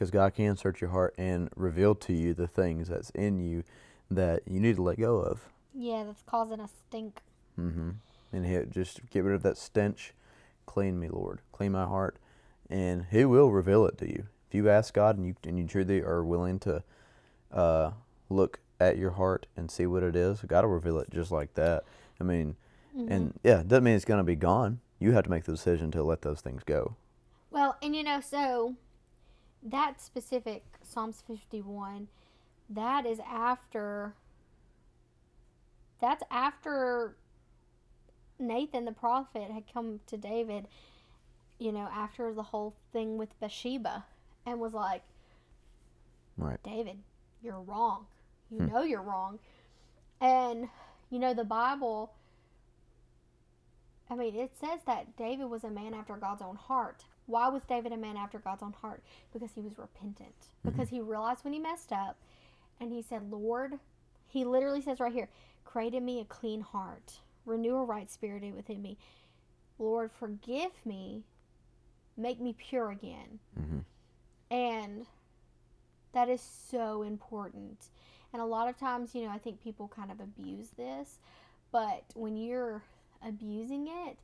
because 0.00 0.10
God 0.10 0.32
can 0.32 0.56
search 0.56 0.80
your 0.80 0.88
heart 0.88 1.14
and 1.18 1.50
reveal 1.54 1.94
to 1.96 2.14
you 2.14 2.32
the 2.32 2.48
things 2.48 2.88
that's 2.88 3.10
in 3.10 3.38
you 3.38 3.64
that 4.10 4.40
you 4.46 4.58
need 4.58 4.76
to 4.76 4.82
let 4.82 4.98
go 4.98 5.18
of. 5.18 5.50
Yeah, 5.74 6.04
that's 6.06 6.22
causing 6.22 6.58
a 6.58 6.68
stink. 6.68 7.20
Mm-hmm. 7.58 7.90
And 8.32 8.46
he'll 8.46 8.64
just 8.64 9.10
get 9.10 9.24
rid 9.24 9.34
of 9.34 9.42
that 9.42 9.58
stench. 9.58 10.14
Clean 10.64 10.98
me, 10.98 11.08
Lord. 11.10 11.40
Clean 11.52 11.70
my 11.70 11.84
heart. 11.84 12.16
And 12.70 13.08
he 13.10 13.26
will 13.26 13.50
reveal 13.50 13.84
it 13.84 13.98
to 13.98 14.08
you. 14.08 14.24
If 14.48 14.54
you 14.54 14.70
ask 14.70 14.94
God 14.94 15.18
and 15.18 15.26
you 15.26 15.34
and 15.44 15.58
you 15.58 15.66
truly 15.66 16.00
are 16.00 16.24
willing 16.24 16.58
to 16.60 16.82
uh, 17.52 17.90
look 18.30 18.60
at 18.80 18.96
your 18.96 19.10
heart 19.10 19.44
and 19.54 19.70
see 19.70 19.84
what 19.84 20.02
it 20.02 20.16
is, 20.16 20.40
God 20.46 20.64
will 20.64 20.72
reveal 20.72 20.98
it 20.98 21.10
just 21.10 21.30
like 21.30 21.52
that. 21.54 21.84
I 22.18 22.24
mean, 22.24 22.56
Mm-hmm. 22.96 23.12
and 23.12 23.38
yeah, 23.44 23.60
it 23.60 23.68
doesn't 23.68 23.84
mean 23.84 23.94
it's 23.94 24.04
going 24.04 24.18
to 24.18 24.24
be 24.24 24.34
gone. 24.34 24.80
You 24.98 25.12
have 25.12 25.22
to 25.22 25.30
make 25.30 25.44
the 25.44 25.52
decision 25.52 25.92
to 25.92 26.02
let 26.02 26.22
those 26.22 26.40
things 26.40 26.64
go. 26.64 26.96
Well, 27.52 27.76
and 27.80 27.94
you 27.94 28.02
know, 28.02 28.20
so 28.20 28.74
that 29.62 30.00
specific 30.00 30.64
Psalms 30.82 31.22
51, 31.26 32.08
that 32.68 33.06
is 33.06 33.20
after 33.20 34.14
that's 36.00 36.22
after 36.30 37.14
Nathan 38.38 38.86
the 38.86 38.92
prophet 38.92 39.50
had 39.50 39.64
come 39.72 40.00
to 40.06 40.16
David, 40.16 40.66
you 41.58 41.72
know, 41.72 41.88
after 41.92 42.32
the 42.32 42.42
whole 42.44 42.74
thing 42.92 43.18
with 43.18 43.38
Bathsheba 43.38 44.06
and 44.46 44.60
was 44.60 44.72
like, 44.72 45.02
Right. 46.38 46.62
David, 46.62 46.98
you're 47.42 47.60
wrong. 47.60 48.06
You 48.50 48.60
Hmm. 48.60 48.68
know 48.68 48.82
you're 48.82 49.02
wrong. 49.02 49.38
And 50.22 50.68
you 51.10 51.18
know 51.18 51.34
the 51.34 51.44
Bible 51.44 52.12
I 54.10 54.16
mean, 54.16 54.34
it 54.34 54.50
says 54.60 54.80
that 54.86 55.16
David 55.16 55.46
was 55.46 55.62
a 55.62 55.70
man 55.70 55.94
after 55.94 56.16
God's 56.16 56.42
own 56.42 56.56
heart. 56.56 57.04
Why 57.30 57.48
was 57.48 57.62
David 57.64 57.92
a 57.92 57.96
man 57.96 58.16
after 58.16 58.38
God's 58.38 58.62
own 58.62 58.72
heart? 58.72 59.02
Because 59.32 59.50
he 59.54 59.60
was 59.60 59.78
repentant. 59.78 60.34
Because 60.64 60.88
he 60.88 61.00
realized 61.00 61.44
when 61.44 61.52
he 61.52 61.58
messed 61.58 61.92
up 61.92 62.18
and 62.80 62.92
he 62.92 63.02
said, 63.02 63.30
Lord, 63.30 63.78
he 64.28 64.44
literally 64.44 64.82
says 64.82 65.00
right 65.00 65.12
here, 65.12 65.28
create 65.64 65.94
in 65.94 66.04
me 66.04 66.20
a 66.20 66.24
clean 66.24 66.60
heart, 66.60 67.20
renew 67.46 67.76
a 67.76 67.84
right 67.84 68.10
spirit 68.10 68.42
within 68.54 68.82
me. 68.82 68.98
Lord, 69.78 70.10
forgive 70.12 70.72
me, 70.84 71.22
make 72.16 72.40
me 72.40 72.54
pure 72.58 72.90
again. 72.90 73.38
Mm-hmm. 73.58 73.78
And 74.54 75.06
that 76.12 76.28
is 76.28 76.40
so 76.40 77.02
important. 77.02 77.86
And 78.32 78.42
a 78.42 78.44
lot 78.46 78.68
of 78.68 78.78
times, 78.78 79.14
you 79.14 79.22
know, 79.22 79.30
I 79.30 79.38
think 79.38 79.62
people 79.62 79.88
kind 79.88 80.10
of 80.10 80.20
abuse 80.20 80.68
this, 80.76 81.18
but 81.72 82.04
when 82.14 82.36
you're 82.36 82.82
abusing 83.26 83.88
it 83.88 84.18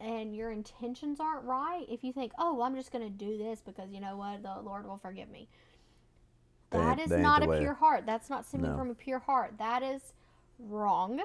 and 0.00 0.34
your 0.34 0.50
intentions 0.50 1.20
aren't 1.20 1.44
right, 1.44 1.84
if 1.88 2.02
you 2.02 2.12
think, 2.12 2.32
oh, 2.38 2.54
well, 2.54 2.62
I'm 2.66 2.74
just 2.74 2.90
going 2.92 3.04
to 3.04 3.10
do 3.10 3.36
this 3.36 3.60
because 3.60 3.90
you 3.92 4.00
know 4.00 4.16
what, 4.16 4.42
the 4.42 4.60
Lord 4.62 4.86
will 4.86 4.98
forgive 4.98 5.28
me. 5.30 5.48
That 6.70 6.98
ain't- 6.98 7.06
is 7.06 7.12
ain't 7.12 7.22
not 7.22 7.42
a 7.42 7.58
pure 7.58 7.74
heart. 7.74 8.06
That's 8.06 8.30
not 8.30 8.46
stemming 8.46 8.70
No. 8.70 8.78
from 8.78 8.90
a 8.90 8.94
pure 8.94 9.18
heart. 9.18 9.58
That 9.58 9.82
is 9.82 10.12
wrong. 10.58 11.20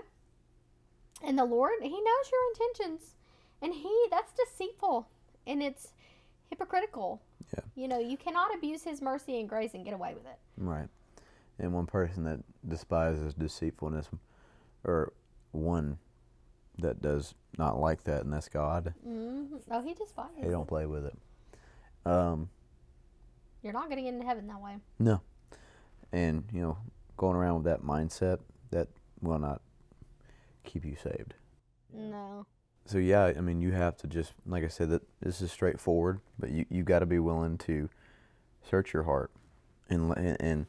And 1.23 1.37
the 1.39 1.45
Lord, 1.45 1.73
He 1.81 1.89
knows 1.89 2.31
your 2.31 2.41
intentions. 2.51 3.15
And 3.61 3.73
He, 3.73 4.07
that's 4.11 4.33
deceitful. 4.33 5.07
And 5.47 5.61
it's 5.63 5.93
hypocritical. 6.49 7.21
Yeah. 7.53 7.63
You 7.75 7.87
know, 7.87 7.99
you 7.99 8.17
cannot 8.17 8.53
abuse 8.55 8.83
His 8.83 9.01
mercy 9.01 9.39
and 9.39 9.47
grace 9.47 9.73
and 9.73 9.85
get 9.85 9.93
away 9.93 10.13
with 10.15 10.25
it. 10.25 10.39
Right. 10.57 10.89
And 11.59 11.73
one 11.73 11.85
person 11.85 12.23
that 12.25 12.39
despises 12.67 13.33
deceitfulness, 13.33 14.09
or 14.83 15.13
one 15.51 15.99
that 16.79 17.01
does 17.01 17.33
not 17.57 17.79
like 17.79 18.03
that, 18.03 18.23
and 18.23 18.33
that's 18.33 18.49
God. 18.49 18.93
hmm 19.03 19.45
Oh, 19.71 19.81
He 19.81 19.93
despises. 19.93 20.43
He 20.43 20.49
don't 20.49 20.67
play 20.67 20.85
with 20.85 21.05
it. 21.05 21.17
Um, 22.05 22.49
You're 23.63 23.73
not 23.73 23.85
going 23.85 23.97
to 23.97 24.03
get 24.03 24.13
into 24.13 24.25
heaven 24.25 24.47
that 24.47 24.61
way. 24.61 24.77
no. 24.99 25.21
And, 26.11 26.45
you 26.53 26.61
know, 26.61 26.77
going 27.17 27.35
around 27.35 27.55
with 27.55 27.65
that 27.65 27.81
mindset, 27.83 28.39
that 28.71 28.87
will 29.21 29.39
not 29.39 29.61
keep 30.63 30.85
you 30.85 30.95
saved. 30.95 31.33
No. 31.93 32.45
So, 32.85 32.99
yeah, 32.99 33.33
I 33.35 33.41
mean, 33.41 33.59
you 33.59 33.71
have 33.71 33.97
to 33.97 34.07
just, 34.07 34.33
like 34.45 34.63
I 34.63 34.67
said, 34.67 34.89
that 34.91 35.01
this 35.21 35.41
is 35.41 35.51
straightforward, 35.51 36.21
but 36.39 36.51
you, 36.51 36.65
you 36.69 36.83
got 36.83 36.99
to 36.99 37.05
be 37.05 37.19
willing 37.19 37.57
to 37.59 37.89
search 38.69 38.93
your 38.93 39.03
heart 39.03 39.31
and, 39.89 40.15
and, 40.39 40.67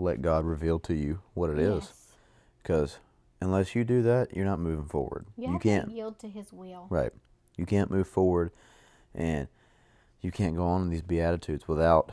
let 0.00 0.22
God 0.22 0.44
reveal 0.44 0.78
to 0.78 0.94
you 0.94 1.20
what 1.34 1.50
it 1.50 1.58
is. 1.58 1.84
Yes. 1.84 2.06
Because 2.62 2.98
unless 3.40 3.74
you 3.74 3.84
do 3.84 4.02
that, 4.02 4.34
you're 4.36 4.44
not 4.44 4.58
moving 4.60 4.86
forward. 4.86 5.26
You, 5.36 5.52
You, 5.52 5.58
can't. 5.58 5.90
yield 5.90 6.18
to 6.20 6.28
His 6.28 6.52
will. 6.52 6.86
Right. 6.90 7.12
You 7.56 7.66
can't 7.66 7.90
move 7.90 8.08
forward 8.08 8.50
and 9.14 9.48
you 10.20 10.30
can't 10.30 10.56
go 10.56 10.66
on 10.66 10.82
in 10.82 10.90
these 10.90 11.02
beatitudes 11.02 11.66
without 11.68 12.12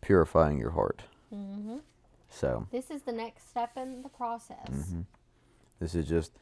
purifying 0.00 0.58
your 0.58 0.70
heart. 0.72 1.02
hmm 1.30 1.78
So, 2.30 2.66
This 2.70 2.90
is 2.90 3.02
the 3.02 3.12
next 3.12 3.48
step 3.48 3.72
in 3.76 4.02
the 4.02 4.08
process. 4.08 4.68
mhm. 4.70 5.04
this 5.78 5.94
is 5.94 6.06
just 6.08 6.32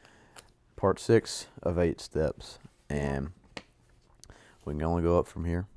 part 0.75 0.99
six 0.99 1.47
of 1.61 1.77
eight 1.79 1.99
steps. 2.01 2.59
And 2.89 3.31
we 4.65 4.73
can 4.73 4.83
only 4.83 5.03
go 5.03 5.17
up 5.19 5.27
from 5.27 5.45
here. 5.45 5.67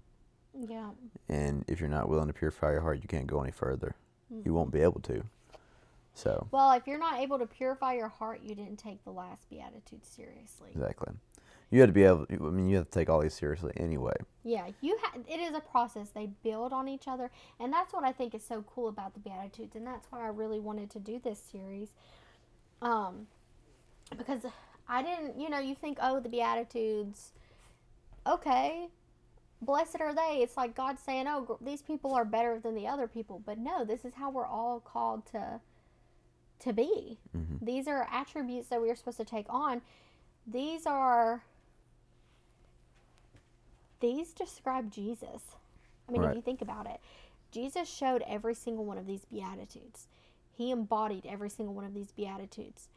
Yeah. 0.58 0.90
And 1.28 1.64
if 1.68 1.80
you're 1.80 1.88
not 1.88 2.08
willing 2.08 2.28
to 2.28 2.32
purify 2.32 2.72
your 2.72 2.80
heart, 2.80 3.00
you 3.02 3.08
can't 3.08 3.26
go 3.26 3.40
any 3.42 3.52
further. 3.52 3.94
Mm. 4.32 4.44
You 4.46 4.54
won't 4.54 4.70
be 4.72 4.80
able 4.80 5.00
to. 5.02 5.24
So 6.16 6.48
Well, 6.50 6.72
if 6.72 6.86
you're 6.86 6.98
not 6.98 7.20
able 7.20 7.38
to 7.38 7.46
purify 7.46 7.92
your 7.92 8.08
heart, 8.08 8.40
you 8.42 8.54
didn't 8.54 8.78
take 8.78 9.04
the 9.04 9.10
last 9.10 9.48
beatitude 9.50 10.04
seriously. 10.06 10.70
exactly, 10.72 11.12
you 11.70 11.80
had 11.80 11.90
to 11.90 11.92
be 11.92 12.04
able. 12.04 12.26
I 12.30 12.36
mean, 12.36 12.68
you 12.68 12.76
have 12.76 12.86
to 12.86 12.90
take 12.90 13.10
all 13.10 13.20
these 13.20 13.34
seriously 13.34 13.72
anyway. 13.76 14.14
Yeah, 14.42 14.68
you 14.80 14.96
ha- 15.02 15.18
it 15.28 15.38
is 15.40 15.54
a 15.54 15.60
process. 15.60 16.08
They 16.08 16.30
build 16.42 16.72
on 16.72 16.88
each 16.88 17.06
other, 17.06 17.30
and 17.60 17.70
that's 17.70 17.92
what 17.92 18.02
I 18.02 18.12
think 18.12 18.34
is 18.34 18.42
so 18.42 18.64
cool 18.74 18.88
about 18.88 19.12
the 19.12 19.20
Beatitudes, 19.20 19.76
and 19.76 19.86
that's 19.86 20.06
why 20.10 20.22
I 20.24 20.28
really 20.28 20.58
wanted 20.58 20.88
to 20.90 20.98
do 20.98 21.20
this 21.22 21.38
series. 21.52 21.90
Um, 22.80 23.26
because 24.16 24.40
I 24.88 25.02
didn't, 25.02 25.38
you 25.38 25.50
know, 25.50 25.58
you 25.58 25.74
think, 25.74 25.98
oh, 26.00 26.18
the 26.20 26.28
Beatitudes, 26.30 27.32
okay, 28.26 28.86
blessed 29.60 30.00
are 30.00 30.14
they. 30.14 30.40
It's 30.42 30.56
like 30.56 30.74
God 30.74 30.98
saying, 30.98 31.26
oh, 31.28 31.42
gr- 31.42 31.64
these 31.64 31.82
people 31.82 32.14
are 32.14 32.24
better 32.24 32.58
than 32.58 32.74
the 32.74 32.86
other 32.86 33.06
people, 33.06 33.42
but 33.44 33.58
no, 33.58 33.84
this 33.84 34.04
is 34.06 34.14
how 34.14 34.30
we're 34.30 34.46
all 34.46 34.80
called 34.80 35.26
to 35.32 35.60
to 36.60 36.72
be. 36.72 37.18
Mhm. 37.36 37.60
These 37.60 37.86
are 37.88 38.08
attributes 38.10 38.68
that 38.68 38.80
we 38.80 38.90
are 38.90 38.96
supposed 38.96 39.18
to 39.18 39.24
take 39.24 39.46
on. 39.48 39.82
These 40.46 40.86
are 40.86 41.42
these 44.00 44.32
describe 44.32 44.90
Jesus. 44.90 45.56
I 46.08 46.12
mean, 46.12 46.20
Right. 46.20 46.30
if 46.30 46.36
you 46.36 46.42
think 46.42 46.60
about 46.62 46.86
it, 46.86 47.00
Jesus 47.50 47.88
showed 47.88 48.22
every 48.22 48.54
single 48.54 48.84
one 48.84 48.98
of 48.98 49.06
these 49.06 49.24
beatitudes. 49.24 50.06
He 50.52 50.70
embodied 50.70 51.26
every 51.26 51.48
single 51.50 51.74
one 51.74 51.84
of 51.84 51.94
these 51.94 52.12
beatitudes. 52.12 52.88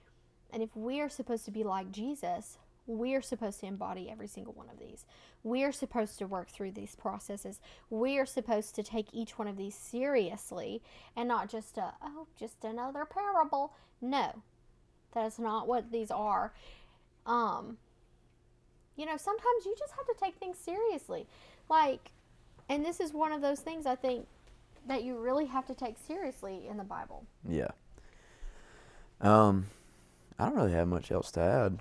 And 0.51 0.61
if 0.61 0.75
we 0.75 0.99
are 0.99 1.09
supposed 1.09 1.45
to 1.45 1.51
be 1.51 1.63
like 1.63 1.91
Jesus, 1.91 2.57
we 2.89 3.13
are 3.13 3.21
supposed 3.21 3.59
to 3.59 3.67
embody 3.67 4.09
every 4.09 4.27
single 4.27 4.53
one 4.53 4.67
of 4.67 4.79
these. 4.79 5.05
We 5.43 5.63
are 5.63 5.71
supposed 5.71 6.17
to 6.17 6.25
work 6.25 6.49
through 6.49 6.71
these 6.71 6.95
processes. 6.95 7.61
We 7.91 8.17
are 8.17 8.25
supposed 8.25 8.73
to 8.75 8.83
take 8.83 9.13
each 9.13 9.37
one 9.37 9.47
of 9.47 9.57
these 9.57 9.75
seriously 9.75 10.81
and 11.15 11.27
not 11.27 11.49
just 11.49 11.77
a, 11.77 11.93
oh, 12.01 12.25
just 12.37 12.63
another 12.63 13.05
parable. 13.05 13.73
No, 14.01 14.41
that 15.13 15.27
is 15.27 15.37
not 15.37 15.67
what 15.67 15.91
these 15.91 16.09
are. 16.09 16.51
Um, 17.27 17.77
you 18.95 19.05
know, 19.05 19.17
sometimes 19.17 19.65
you 19.65 19.75
just 19.77 19.93
have 19.93 20.07
to 20.07 20.15
take 20.19 20.37
things 20.37 20.57
seriously. 20.57 21.27
Like, 21.69 22.11
and 22.69 22.83
this 22.83 22.99
is 22.99 23.13
one 23.13 23.31
of 23.31 23.41
those 23.41 23.59
things 23.59 23.85
I 23.85 23.95
think 23.95 24.25
that 24.87 25.03
you 25.03 25.15
really 25.19 25.45
have 25.45 25.67
to 25.67 25.75
take 25.75 25.95
seriously 26.07 26.63
in 26.67 26.77
the 26.77 26.83
Bible. 26.83 27.23
Yeah. 27.47 27.69
Um, 29.21 29.67
I 30.39 30.45
don't 30.45 30.55
really 30.55 30.71
have 30.71 30.87
much 30.87 31.11
else 31.11 31.29
to 31.31 31.41
add, 31.41 31.79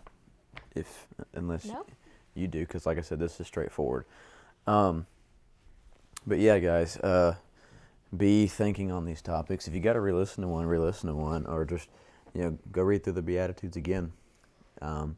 if 0.74 1.06
unless 1.34 1.64
No? 1.66 1.84
you 2.34 2.46
do, 2.48 2.60
because 2.60 2.86
like 2.86 2.98
I 2.98 3.02
said, 3.02 3.18
this 3.18 3.40
is 3.40 3.46
straightforward. 3.46 4.04
Um, 4.66 5.06
but 6.26 6.38
yeah, 6.38 6.58
guys, 6.58 6.96
uh, 6.98 7.36
be 8.16 8.46
thinking 8.46 8.90
on 8.90 9.04
these 9.04 9.22
topics. 9.22 9.66
If 9.68 9.74
you 9.74 9.80
got 9.80 9.94
to 9.94 10.00
re-listen 10.00 10.42
to 10.42 10.48
one, 10.48 10.66
re-listen 10.66 11.08
to 11.08 11.14
one, 11.14 11.46
or 11.46 11.64
just 11.64 11.88
you 12.34 12.42
know 12.42 12.58
go 12.72 12.82
read 12.82 13.04
through 13.04 13.14
the 13.14 13.22
Beatitudes 13.22 13.76
again. 13.76 14.12
Um, 14.82 15.16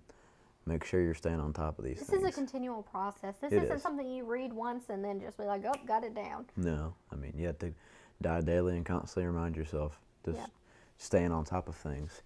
make 0.67 0.85
sure 0.85 1.01
you're 1.03 1.15
staying 1.15 1.41
on 1.41 1.53
top 1.53 1.79
of 1.79 1.85
these 1.85 1.99
This 1.99 2.09
things. 2.11 2.23
is 2.23 2.29
a 2.29 2.33
continual 2.33 2.83
process. 2.83 3.37
This 3.41 3.53
isn't 3.53 3.77
is. 3.77 3.83
something 3.83 4.09
you 4.09 4.25
read 4.25 4.53
once 4.53 4.85
and 4.89 5.05
then 5.05 5.21
just 5.21 5.37
be 5.37 5.45
like, 5.45 5.63
oh, 5.67 5.75
got 5.87 6.05
it 6.05 6.15
down. 6.15 6.47
No, 6.57 6.95
I 7.13 7.17
mean 7.17 7.33
you 7.37 7.47
have 7.47 7.59
to 7.61 7.73
die 8.23 8.41
daily 8.41 8.77
and 8.77 8.85
constantly 8.87 9.27
remind 9.27 9.57
yourself 9.57 9.99
just 10.25 10.39
Yeah. 10.39 10.47
staying 10.99 11.33
on 11.33 11.45
top 11.45 11.69
of 11.69 11.75
things. 11.77 12.23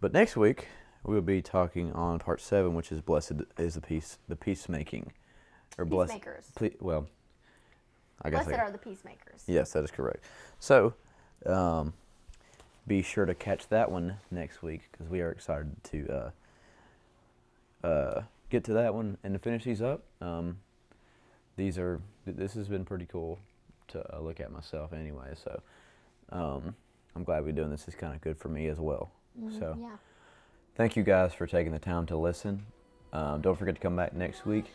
But 0.00 0.12
next 0.12 0.36
week 0.36 0.66
we'll 1.06 1.20
be 1.22 1.40
talking 1.40 1.92
on 1.92 2.18
part 2.18 2.40
seven, 2.40 2.74
which 2.74 2.92
is 2.92 3.00
blessed 3.00 3.32
is 3.58 3.74
the 3.74 3.80
peace, 3.80 4.18
the 4.28 4.36
peacemaking, 4.36 5.12
or 5.78 5.84
blessed. 5.84 6.20
Ple- 6.54 6.70
well, 6.80 7.06
I 8.22 8.30
guess 8.30 8.44
Blessed 8.46 8.58
I, 8.60 8.64
are 8.64 8.70
the 8.70 8.78
peacemakers. 8.78 9.44
yes, 9.46 9.72
that 9.72 9.84
is 9.84 9.90
correct. 9.90 10.24
So, 10.58 10.94
um, 11.44 11.92
be 12.86 13.02
sure 13.02 13.26
to 13.26 13.34
catch 13.34 13.68
that 13.68 13.90
one 13.90 14.16
next 14.30 14.62
week 14.62 14.88
because 14.92 15.08
we 15.08 15.20
are 15.20 15.30
excited 15.30 15.70
to 15.84 16.32
uh, 17.84 17.86
uh, 17.86 18.22
get 18.50 18.64
to 18.64 18.72
that 18.74 18.94
one 18.94 19.18
and 19.22 19.34
to 19.34 19.38
finish 19.38 19.64
these 19.64 19.82
up. 19.82 20.02
Um, 20.20 20.58
these 21.56 21.78
are 21.78 22.00
this 22.26 22.54
has 22.54 22.68
been 22.68 22.84
pretty 22.84 23.06
cool 23.06 23.38
to 23.88 24.16
uh, 24.16 24.20
look 24.20 24.40
at 24.40 24.50
myself 24.52 24.92
anyway. 24.92 25.34
So 25.42 25.60
um, 26.30 26.74
I'm 27.14 27.24
glad 27.24 27.44
we're 27.44 27.52
doing 27.52 27.70
this. 27.70 27.86
It's 27.86 27.96
kind 27.96 28.14
of 28.14 28.20
good 28.20 28.38
for 28.38 28.48
me 28.48 28.66
as 28.68 28.78
well. 28.78 29.10
Mhm, 29.40 29.58
So 29.58 29.76
yeah. 29.80 29.96
Thank 30.76 30.96
you 30.96 31.02
guys 31.02 31.34
for 31.34 31.46
taking 31.46 31.72
the 31.72 31.78
time 31.78 32.06
to 32.06 32.16
listen. 32.16 32.64
Um, 33.12 33.40
don't 33.40 33.58
forget 33.58 33.74
to 33.74 33.80
come 33.80 33.96
back 33.96 34.12
next 34.12 34.46
week. 34.46 34.66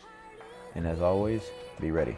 And 0.75 0.87
as 0.87 1.01
always, 1.01 1.43
be 1.79 1.91
ready. 1.91 2.15